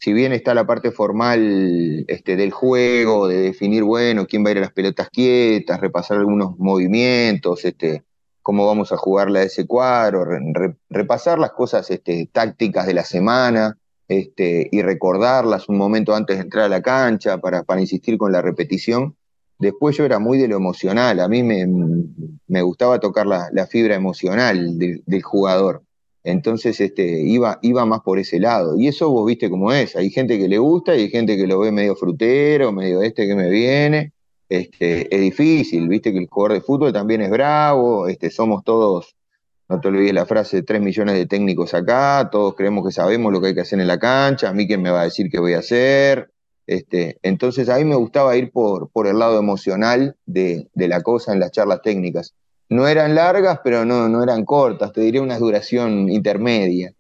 si 0.05 0.13
bien 0.13 0.35
está 0.35 0.53
la 0.53 0.67
parte 0.67 0.91
formal 0.91 2.05
este, 2.09 2.37
del 2.37 2.51
juego, 2.51 3.27
de 3.27 3.39
definir, 3.39 3.85
bueno, 3.85 4.27
quién 4.27 4.45
va 4.45 4.51
a 4.51 4.53
ir 4.53 4.59
a 4.59 4.61
las 4.61 4.73
pelotas 4.73 5.09
quietas, 5.09 5.81
repasar 5.81 6.19
algunos 6.19 6.59
movimientos, 6.59 7.65
este, 7.65 8.05
cómo 8.43 8.67
vamos 8.67 8.93
a 8.93 8.99
jugarla 8.99 9.39
a 9.39 9.45
ese 9.45 9.67
cuadro, 9.67 10.27
repasar 10.91 11.39
las 11.39 11.53
cosas 11.53 11.91
este, 11.91 12.29
tácticas 12.31 12.87
de 12.87 12.93
la 12.93 13.03
semana 13.03 13.79
y 14.07 14.83
recordarlas 14.83 15.71
un 15.71 15.79
momento 15.79 16.15
antes 16.15 16.37
de 16.37 16.43
entrar 16.43 16.67
a 16.67 16.69
la 16.69 16.83
cancha 16.83 17.39
para, 17.39 17.65
insistir 17.81 18.19
con 18.19 18.31
la 18.31 18.43
repetición. 18.43 19.17
Después 19.59 19.97
yo 19.97 20.05
era 20.05 20.19
muy 20.19 20.37
de 20.37 20.49
lo 20.49 20.57
emocional, 20.57 21.19
a 21.19 21.29
mí 21.29 21.43
me, 21.43 22.61
gustaba 22.61 23.01
tocar 23.01 23.27
la, 23.27 23.49
la 23.55 23.67
fibra 23.67 23.95
emocional 23.95 24.79
del 24.79 25.23
jugador. 25.23 25.84
Entonces 26.25 26.81
este, 26.81 27.21
iba, 27.23 27.59
iba 27.63 27.85
más 27.85 28.01
por 28.01 28.19
ese 28.19 28.41
lado. 28.41 28.79
Y 28.79 28.89
eso 28.89 29.11
vos 29.11 29.27
viste 29.27 29.51
cómo 29.51 29.73
es. 29.73 29.95
Hay 29.95 30.11
gente 30.11 30.39
que 30.39 30.49
le 30.49 30.59
gusta 30.59 30.97
y 30.97 31.03
hay 31.03 31.11
gente 31.11 31.37
que 31.37 31.47
lo 31.47 31.59
ve 31.61 31.71
medio 31.71 31.95
frutero, 31.95 32.73
medio 32.73 33.03
este 33.03 33.27
que 33.27 33.35
me 33.35 33.51
viene. 33.51 34.13
Este, 34.49 35.15
es 35.15 35.21
difícil, 35.21 35.89
viste 35.89 36.13
que 36.13 36.19
el 36.19 36.29
jugador 36.29 36.55
de 36.55 36.61
fútbol 36.61 36.93
también 36.93 37.23
es 37.23 37.31
bravo, 37.31 38.09
este, 38.09 38.31
somos 38.31 38.63
todos, 38.63 39.17
no 39.69 39.81
te 39.81 39.89
olvides 39.89 40.13
la 40.13 40.27
frase, 40.27 40.63
tres 40.63 40.83
millones 40.83 41.15
de 41.15 41.27
técnicos 41.27 41.73
acá, 41.73 42.29
todos 42.31 42.55
creemos 42.55 42.87
que 42.87 42.93
sabemos 42.93 43.33
lo 43.33 43.41
que 43.41 43.49
hay 43.49 43.55
que 43.55 43.63
hacer 43.63 43.81
en 43.81 43.87
la 43.87 43.99
cancha, 43.99 44.51
a 44.51 44.53
mí 44.53 44.67
quién 44.67 44.83
me 44.83 44.91
va 44.91 45.01
a 45.01 45.05
decir 45.05 45.31
qué 45.31 45.41
voy 45.41 45.55
a 45.55 45.59
hacer. 45.61 46.31
Este, 46.67 47.19
entonces 47.23 47.69
a 47.69 47.79
mí 47.79 47.85
me 47.85 47.97
gustaba 47.97 48.37
ir 48.37 48.51
por, 48.51 48.91
por 48.91 49.07
el 49.07 49.19
lado 49.19 49.39
emocional 49.39 50.17
de, 50.27 50.69
de 50.75 50.89
la 50.89 51.03
cosa 51.03 51.33
en 51.33 51.41
las 51.41 51.51
charlas 51.51 51.83
técnicas 51.83 52.35
no 52.69 52.87
eran 52.89 53.15
largas, 53.15 53.61
pero 53.63 53.85
no, 53.85 54.09
no 54.09 54.23
eran 54.23 54.45
cortas, 54.45 54.93
te 54.93 55.01
diría 55.01 55.23
una 55.23 55.39
duración 55.39 56.09
intermedia. 56.09 56.93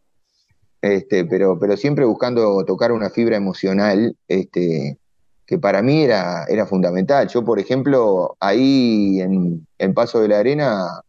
Este, 0.82 1.24
pero, 1.24 1.58
pero 1.58 1.76
siempre 1.78 2.04
buscando 2.04 2.62
tocar 2.66 2.92
una 2.92 3.08
fibra 3.08 3.36
emocional 3.36 4.14
este, 4.28 4.98
que 5.46 5.58
para 5.58 5.82
mí 5.82 6.02
era, 6.02 6.44
era 6.48 6.66
fundamental. 6.66 7.28
Yo, 7.28 7.44
por 7.44 7.58
ejemplo, 7.58 8.36
ahí 8.40 9.20
en, 9.20 9.94
Paso 9.94 10.20
de 10.20 10.28
la 10.28 10.38
Arena 10.38 11.00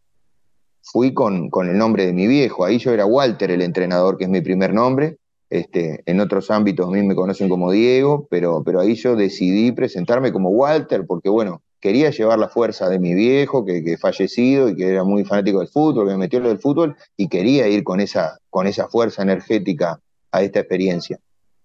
fui 0.82 1.12
con, 1.12 1.50
con, 1.50 1.68
el 1.68 1.76
nombre 1.76 2.06
de 2.06 2.12
mi 2.12 2.26
viejo. 2.26 2.64
Ahí 2.64 2.78
yo 2.78 2.92
era 2.92 3.04
Walter, 3.04 3.50
el 3.50 3.62
entrenador, 3.62 4.16
que 4.16 4.24
es 4.24 4.30
mi 4.30 4.40
primer 4.40 4.72
nombre. 4.72 5.18
Este, 5.50 6.02
en 6.06 6.20
otros 6.20 6.50
ámbitos 6.50 6.88
a 6.88 6.90
mí 6.90 7.02
me 7.02 7.14
conocen 7.14 7.48
como 7.48 7.70
Diego, 7.70 8.26
pero, 8.30 8.62
pero 8.64 8.80
ahí 8.80 8.94
yo 8.94 9.14
decidí 9.14 9.72
presentarme 9.72 10.32
como 10.32 10.50
Walter 10.50 11.06
porque, 11.06 11.28
bueno, 11.28 11.62
quería 11.86 12.10
llevar 12.10 12.40
la 12.40 12.48
fuerza 12.48 12.88
de 12.88 12.98
mi 12.98 13.14
viejo, 13.14 13.64
que, 13.64 13.96
fallecido 13.96 14.68
y 14.68 14.74
que 14.74 14.88
era 14.88 15.04
muy 15.04 15.24
fanático 15.24 15.60
del 15.60 15.68
fútbol, 15.68 16.06
que 16.06 16.14
me 16.14 16.18
metió 16.18 16.40
en 16.40 16.46
del 16.46 16.58
fútbol, 16.58 16.96
y 17.16 17.28
quería 17.28 17.68
ir 17.68 17.84
con 17.84 18.00
esa, 18.00 18.40
con 18.50 18.66
esa 18.66 18.88
fuerza 18.88 19.22
energética 19.22 20.00
a 20.32 20.42
esta 20.42 20.58
experiencia. 20.58 21.20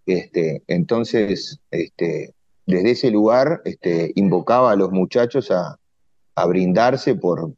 Este, 0.05 0.62
entonces, 0.67 1.60
este, 1.71 2.36
desde 2.67 2.91
ese 2.91 3.10
lugar, 3.10 3.63
este, 3.65 4.12
invocaba 4.13 4.71
a 4.71 4.75
los 4.75 4.91
muchachos 4.91 5.49
a, 5.49 5.79
a 6.36 6.45
brindarse 6.45 7.15
por, 7.15 7.53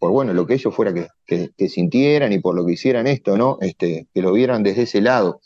por, 0.00 0.10
bueno, 0.10 0.32
lo 0.32 0.46
que 0.46 0.54
ellos 0.54 0.74
fuera 0.74 0.92
que, 0.92 1.06
que, 1.24 1.50
que, 1.56 1.68
sintieran 1.68 2.32
y 2.32 2.40
por 2.40 2.56
lo 2.56 2.66
que 2.66 2.72
hicieran 2.72 3.06
esto, 3.06 3.36
¿no? 3.36 3.58
Este, 3.60 4.08
que 4.12 4.20
lo 4.20 4.32
vieran 4.32 4.64
desde 4.64 4.82
ese 4.82 5.00
lado. 5.00 5.40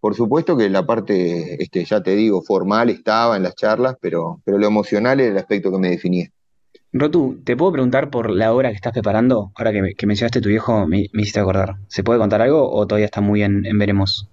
Por 0.00 0.14
supuesto 0.14 0.56
que 0.56 0.70
la 0.70 0.86
parte, 0.86 1.62
este, 1.62 1.84
ya 1.84 2.02
te 2.02 2.16
digo, 2.16 2.42
formal 2.42 2.88
estaba 2.88 3.36
en 3.36 3.42
las 3.42 3.54
charlas, 3.54 3.96
pero, 4.00 4.40
pero 4.44 4.58
lo 4.58 4.66
emocional 4.66 5.20
era 5.20 5.32
el 5.32 5.38
aspecto 5.38 5.70
que 5.70 5.78
me 5.78 5.90
definía. 5.90 6.30
Rotu, 6.92 7.40
¿te 7.44 7.56
puedo 7.56 7.72
preguntar 7.72 8.10
por 8.10 8.30
la 8.30 8.52
obra 8.52 8.70
que 8.70 8.76
estás 8.76 8.92
preparando? 8.92 9.52
Ahora 9.54 9.72
que, 9.72 9.94
que 9.94 10.06
mencionaste 10.06 10.40
tu 10.40 10.48
viejo, 10.48 10.86
me, 10.86 11.06
me, 11.12 11.22
hiciste 11.22 11.38
acordar. 11.38 11.76
¿Se 11.88 12.02
puede 12.02 12.18
contar 12.18 12.40
algo 12.40 12.68
o 12.68 12.86
todavía 12.86 13.04
está 13.04 13.20
muy 13.20 13.42
en, 13.42 13.64
en 13.64 13.78
veremos? 13.78 14.28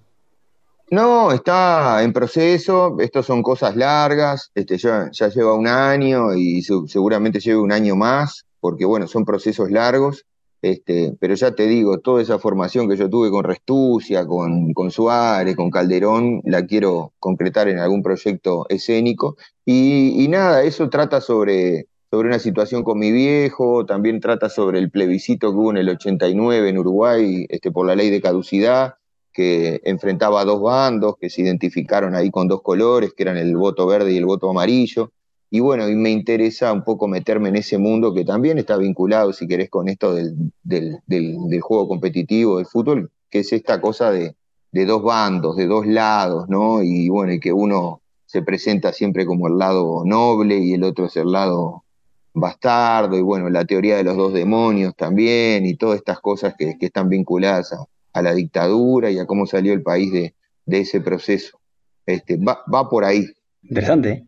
No, 0.90 1.34
está 1.34 2.02
en 2.02 2.14
proceso, 2.14 2.96
estas 3.00 3.26
son 3.26 3.44
cosas 3.44 3.76
largas, 3.76 4.52
este, 4.56 4.78
ya, 4.78 5.10
ya 5.12 5.28
lleva 5.28 5.54
un 5.54 5.68
año 5.68 6.34
y 6.34 6.62
seguramente 6.62 7.42
lleve 7.42 7.60
un 7.60 7.74
año 7.74 7.98
más, 7.98 8.46
porque 8.62 8.86
bueno, 8.86 9.06
son 9.06 9.26
procesos 9.26 9.70
largos. 9.70 10.26
Este, 10.62 11.16
pero 11.20 11.36
ya 11.36 11.52
te 11.52 11.68
digo, 11.68 12.00
toda 12.00 12.22
esa 12.22 12.40
formación 12.40 12.90
que 12.90 12.98
yo 12.98 13.10
tuve 13.10 13.30
con 13.30 13.44
Restucia, 13.44 14.26
con, 14.26 14.74
con 14.74 14.90
Suárez, 14.92 15.56
con 15.56 15.70
Calderón, 15.70 16.42
la 16.46 16.66
quiero 16.66 17.14
concretar 17.20 17.68
en 17.68 17.80
algún 17.80 18.02
proyecto 18.02 18.66
escénico. 18.70 19.38
Y, 19.66 20.24
y, 20.24 20.28
nada, 20.28 20.64
eso 20.64 20.90
trata 20.90 21.22
sobre, 21.22 21.88
sobre 22.10 22.30
una 22.30 22.40
situación 22.40 22.84
con 22.84 22.98
mi 23.00 23.12
viejo, 23.12 23.86
también 23.86 24.20
trata 24.20 24.50
sobre 24.50 24.80
el 24.80 24.90
plebiscito 24.90 25.52
que 25.52 25.58
hubo 25.58 25.72
en 25.72 25.78
el 25.78 25.90
89 25.90 26.70
en 26.70 26.78
Uruguay 26.78 27.46
este, 27.50 27.72
por 27.72 27.86
la 27.86 27.96
ley 27.96 28.10
de 28.10 28.22
caducidad, 28.22 28.96
que 29.32 29.82
enfrentaba 29.84 30.42
a 30.42 30.46
dos 30.46 30.60
bandos 30.60 31.16
que 31.22 31.30
se 31.30 31.44
identificaron 31.44 32.16
ahí 32.16 32.32
con 32.32 32.48
dos 32.48 32.64
colores, 32.64 33.14
que 33.14 33.22
eran 33.22 33.38
el 33.38 33.56
voto 33.56 33.86
verde 33.86 34.12
y 34.12 34.18
el 34.18 34.26
voto 34.26 34.50
amarillo. 34.50 35.12
Y 35.50 35.62
bueno, 35.62 35.88
y 35.88 35.96
me 35.96 36.10
interesa 36.10 36.74
un 36.74 36.84
poco 36.84 37.08
meterme 37.08 37.50
en 37.50 37.56
ese 37.56 37.78
mundo 37.78 38.14
que 38.14 38.26
también 38.26 38.58
está 38.58 38.78
vinculado, 38.78 39.32
si 39.32 39.48
querés, 39.48 39.70
con 39.70 39.88
esto 39.88 40.14
del, 40.14 40.52
del, 40.64 41.62
juego 41.62 41.88
competitivo 41.88 42.58
del 42.58 42.66
fútbol, 42.66 43.12
que 43.30 43.40
es 43.40 43.54
esta 43.54 43.80
cosa 43.80 44.12
de, 44.12 44.36
de, 44.72 44.86
dos 44.86 45.02
bandos, 45.02 45.56
de 45.56 45.66
dos 45.66 45.88
lados, 45.88 46.50
¿no? 46.50 46.84
Y 46.84 47.08
bueno, 47.08 47.32
y 47.32 47.40
que 47.40 47.54
uno 47.54 48.02
se 48.26 48.42
presenta 48.42 48.92
siempre 48.92 49.26
como 49.26 49.48
el 49.48 49.58
lado 49.58 50.04
noble 50.06 50.58
y 50.58 50.74
el 50.74 50.84
otro 50.84 51.06
es 51.06 51.16
el 51.16 51.32
lado 51.32 51.86
bastardo, 52.34 53.18
y 53.18 53.22
bueno, 53.22 53.50
la 53.50 53.66
teoría 53.66 53.96
de 53.96 54.04
los 54.04 54.18
dos 54.18 54.34
demonios 54.34 54.96
también, 54.96 55.66
y 55.66 55.76
todas 55.76 55.98
estas 55.98 56.20
cosas 56.20 56.56
que, 56.58 56.76
están 56.82 57.08
vinculadas 57.08 57.72
a, 57.72 57.86
a, 58.12 58.22
la 58.22 58.34
dictadura 58.34 59.10
y 59.12 59.18
a 59.18 59.26
cómo 59.26 59.48
salió 59.48 59.72
el 59.74 59.82
país 59.82 60.12
de, 60.12 60.36
de 60.66 60.80
ese 60.82 61.00
proceso. 61.00 61.58
Este, 62.06 62.38
va, 62.38 62.60
va 62.72 62.90
por 62.90 63.06
ahí. 63.06 63.26
Interesante. 63.64 64.27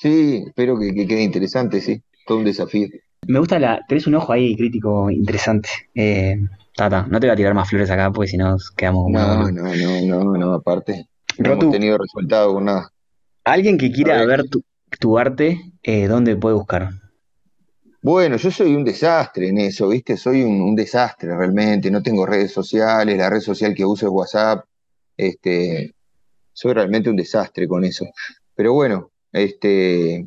Sí, 0.00 0.44
espero 0.46 0.78
que, 0.78 0.94
que, 0.94 1.06
quede 1.06 1.22
interesante, 1.22 1.82
sí. 1.82 2.02
Todo 2.26 2.38
un 2.38 2.44
desafío. 2.44 2.88
Me 3.26 3.38
gusta 3.38 3.58
la. 3.58 3.84
Tenés 3.86 4.06
un 4.06 4.14
ojo 4.14 4.32
ahí 4.32 4.56
crítico 4.56 5.10
interesante. 5.10 5.68
Eh, 5.94 6.36
tata, 6.74 7.06
no 7.06 7.20
te 7.20 7.26
voy 7.26 7.34
a 7.34 7.36
tirar 7.36 7.52
más 7.52 7.68
flores 7.68 7.90
acá, 7.90 8.10
porque 8.10 8.28
si 8.28 8.38
no 8.38 8.56
quedamos. 8.74 9.10
No, 9.10 9.50
no, 9.50 9.62
no, 9.62 10.24
no, 10.24 10.38
no, 10.38 10.54
aparte. 10.54 11.06
No 11.36 11.52
hemos 11.52 11.70
tenido 11.70 11.98
resultado 11.98 12.54
con 12.54 12.64
nada. 12.64 12.90
Alguien 13.44 13.76
que 13.76 13.92
quiera 13.92 14.24
ver 14.24 14.44
tu, 14.44 14.62
tu 14.98 15.18
arte, 15.18 15.60
eh, 15.82 16.06
¿dónde 16.06 16.34
puede 16.34 16.54
buscar? 16.54 16.92
Bueno, 18.00 18.36
yo 18.36 18.50
soy 18.50 18.74
un 18.74 18.84
desastre 18.84 19.48
en 19.48 19.58
eso, 19.58 19.88
¿viste? 19.88 20.16
Soy 20.16 20.42
un, 20.42 20.62
un, 20.62 20.74
desastre 20.74 21.36
realmente. 21.36 21.90
No 21.90 22.02
tengo 22.02 22.24
redes 22.24 22.52
sociales, 22.52 23.18
la 23.18 23.28
red 23.28 23.40
social 23.40 23.74
que 23.74 23.84
uso 23.84 24.06
es 24.06 24.12
WhatsApp. 24.12 24.64
Este, 25.14 25.94
soy 26.54 26.72
realmente 26.72 27.10
un 27.10 27.16
desastre 27.16 27.68
con 27.68 27.84
eso. 27.84 28.06
Pero 28.54 28.72
bueno, 28.72 29.10
este, 29.32 30.26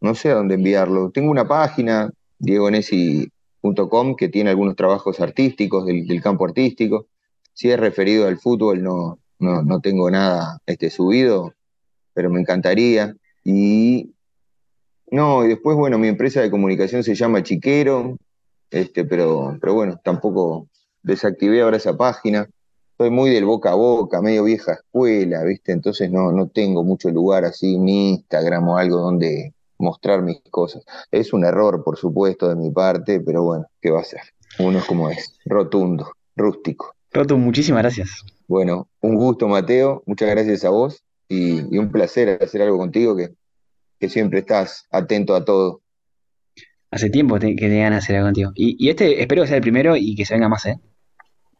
no 0.00 0.14
sé 0.14 0.30
a 0.30 0.34
dónde 0.34 0.54
enviarlo. 0.54 1.10
Tengo 1.10 1.30
una 1.30 1.46
página, 1.46 2.10
diegonesi.com, 2.38 4.16
que 4.16 4.28
tiene 4.28 4.50
algunos 4.50 4.76
trabajos 4.76 5.20
artísticos 5.20 5.86
del, 5.86 6.20
campo 6.22 6.44
artístico. 6.44 7.06
Si 7.52 7.70
es 7.70 7.78
referido 7.78 8.26
al 8.26 8.38
fútbol, 8.38 8.82
no, 8.82 9.18
no, 9.38 9.62
no 9.62 9.80
tengo 9.80 10.10
nada 10.10 10.60
este, 10.66 10.90
subido, 10.90 11.54
pero 12.14 12.30
me 12.30 12.40
encantaría. 12.40 13.14
Y 13.44 14.14
no, 15.10 15.44
y 15.44 15.48
después, 15.48 15.76
bueno, 15.76 15.98
mi 15.98 16.08
empresa 16.08 16.40
de 16.40 16.50
comunicación 16.50 17.02
se 17.02 17.14
llama 17.14 17.42
Chiquero, 17.42 18.18
este, 18.70 19.04
pero, 19.04 19.56
pero 19.60 19.74
bueno, 19.74 20.00
tampoco 20.02 20.68
desactivé 21.02 21.62
ahora 21.62 21.76
esa 21.76 21.96
página 21.96 22.48
soy 22.98 23.10
muy 23.10 23.30
del 23.30 23.44
boca 23.44 23.72
a 23.72 23.74
boca, 23.74 24.22
medio 24.22 24.44
vieja 24.44 24.72
escuela, 24.72 25.44
¿viste? 25.44 25.72
Entonces 25.72 26.10
no, 26.10 26.32
no 26.32 26.48
tengo 26.48 26.82
mucho 26.82 27.10
lugar 27.10 27.44
así, 27.44 27.74
en 27.74 27.88
Instagram 27.88 28.68
o 28.68 28.78
algo 28.78 28.98
donde 28.98 29.52
mostrar 29.78 30.22
mis 30.22 30.40
cosas. 30.50 30.84
Es 31.10 31.32
un 31.32 31.44
error, 31.44 31.82
por 31.84 31.98
supuesto, 31.98 32.48
de 32.48 32.56
mi 32.56 32.70
parte, 32.70 33.20
pero 33.20 33.42
bueno, 33.42 33.66
¿qué 33.80 33.90
va 33.90 34.00
a 34.00 34.04
ser? 34.04 34.20
Uno 34.58 34.78
es 34.78 34.84
como 34.84 35.10
es, 35.10 35.38
rotundo, 35.44 36.10
rústico. 36.34 36.94
Roto, 37.12 37.36
muchísimas 37.36 37.82
gracias. 37.82 38.24
Bueno, 38.48 38.88
un 39.00 39.16
gusto, 39.16 39.48
Mateo, 39.48 40.02
muchas 40.06 40.30
gracias 40.30 40.64
a 40.64 40.70
vos 40.70 41.02
y, 41.28 41.74
y 41.74 41.78
un 41.78 41.90
placer 41.90 42.38
hacer 42.42 42.62
algo 42.62 42.78
contigo 42.78 43.16
que, 43.16 43.30
que, 43.98 44.08
siempre 44.08 44.40
estás 44.40 44.86
atento 44.90 45.34
a 45.34 45.44
todo. 45.44 45.82
Hace 46.90 47.10
tiempo 47.10 47.38
que 47.38 47.54
te 47.54 47.78
ganas 47.78 48.04
hacer 48.04 48.16
algo 48.16 48.28
contigo. 48.28 48.52
Y, 48.54 48.76
y 48.78 48.90
este 48.90 49.20
espero 49.20 49.42
que 49.42 49.48
sea 49.48 49.56
el 49.56 49.62
primero 49.62 49.96
y 49.96 50.14
que 50.14 50.24
se 50.24 50.34
venga 50.34 50.48
más, 50.48 50.64
¿eh? 50.66 50.78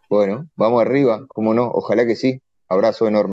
Bueno, 0.09 0.49
vamos 0.57 0.83
arriba, 0.83 1.25
cómo 1.29 1.55
no, 1.55 1.71
ojalá 1.71 2.07
que 2.07 2.17
sí. 2.17 2.41
Abrazo 2.69 3.07
enorme. 3.07 3.25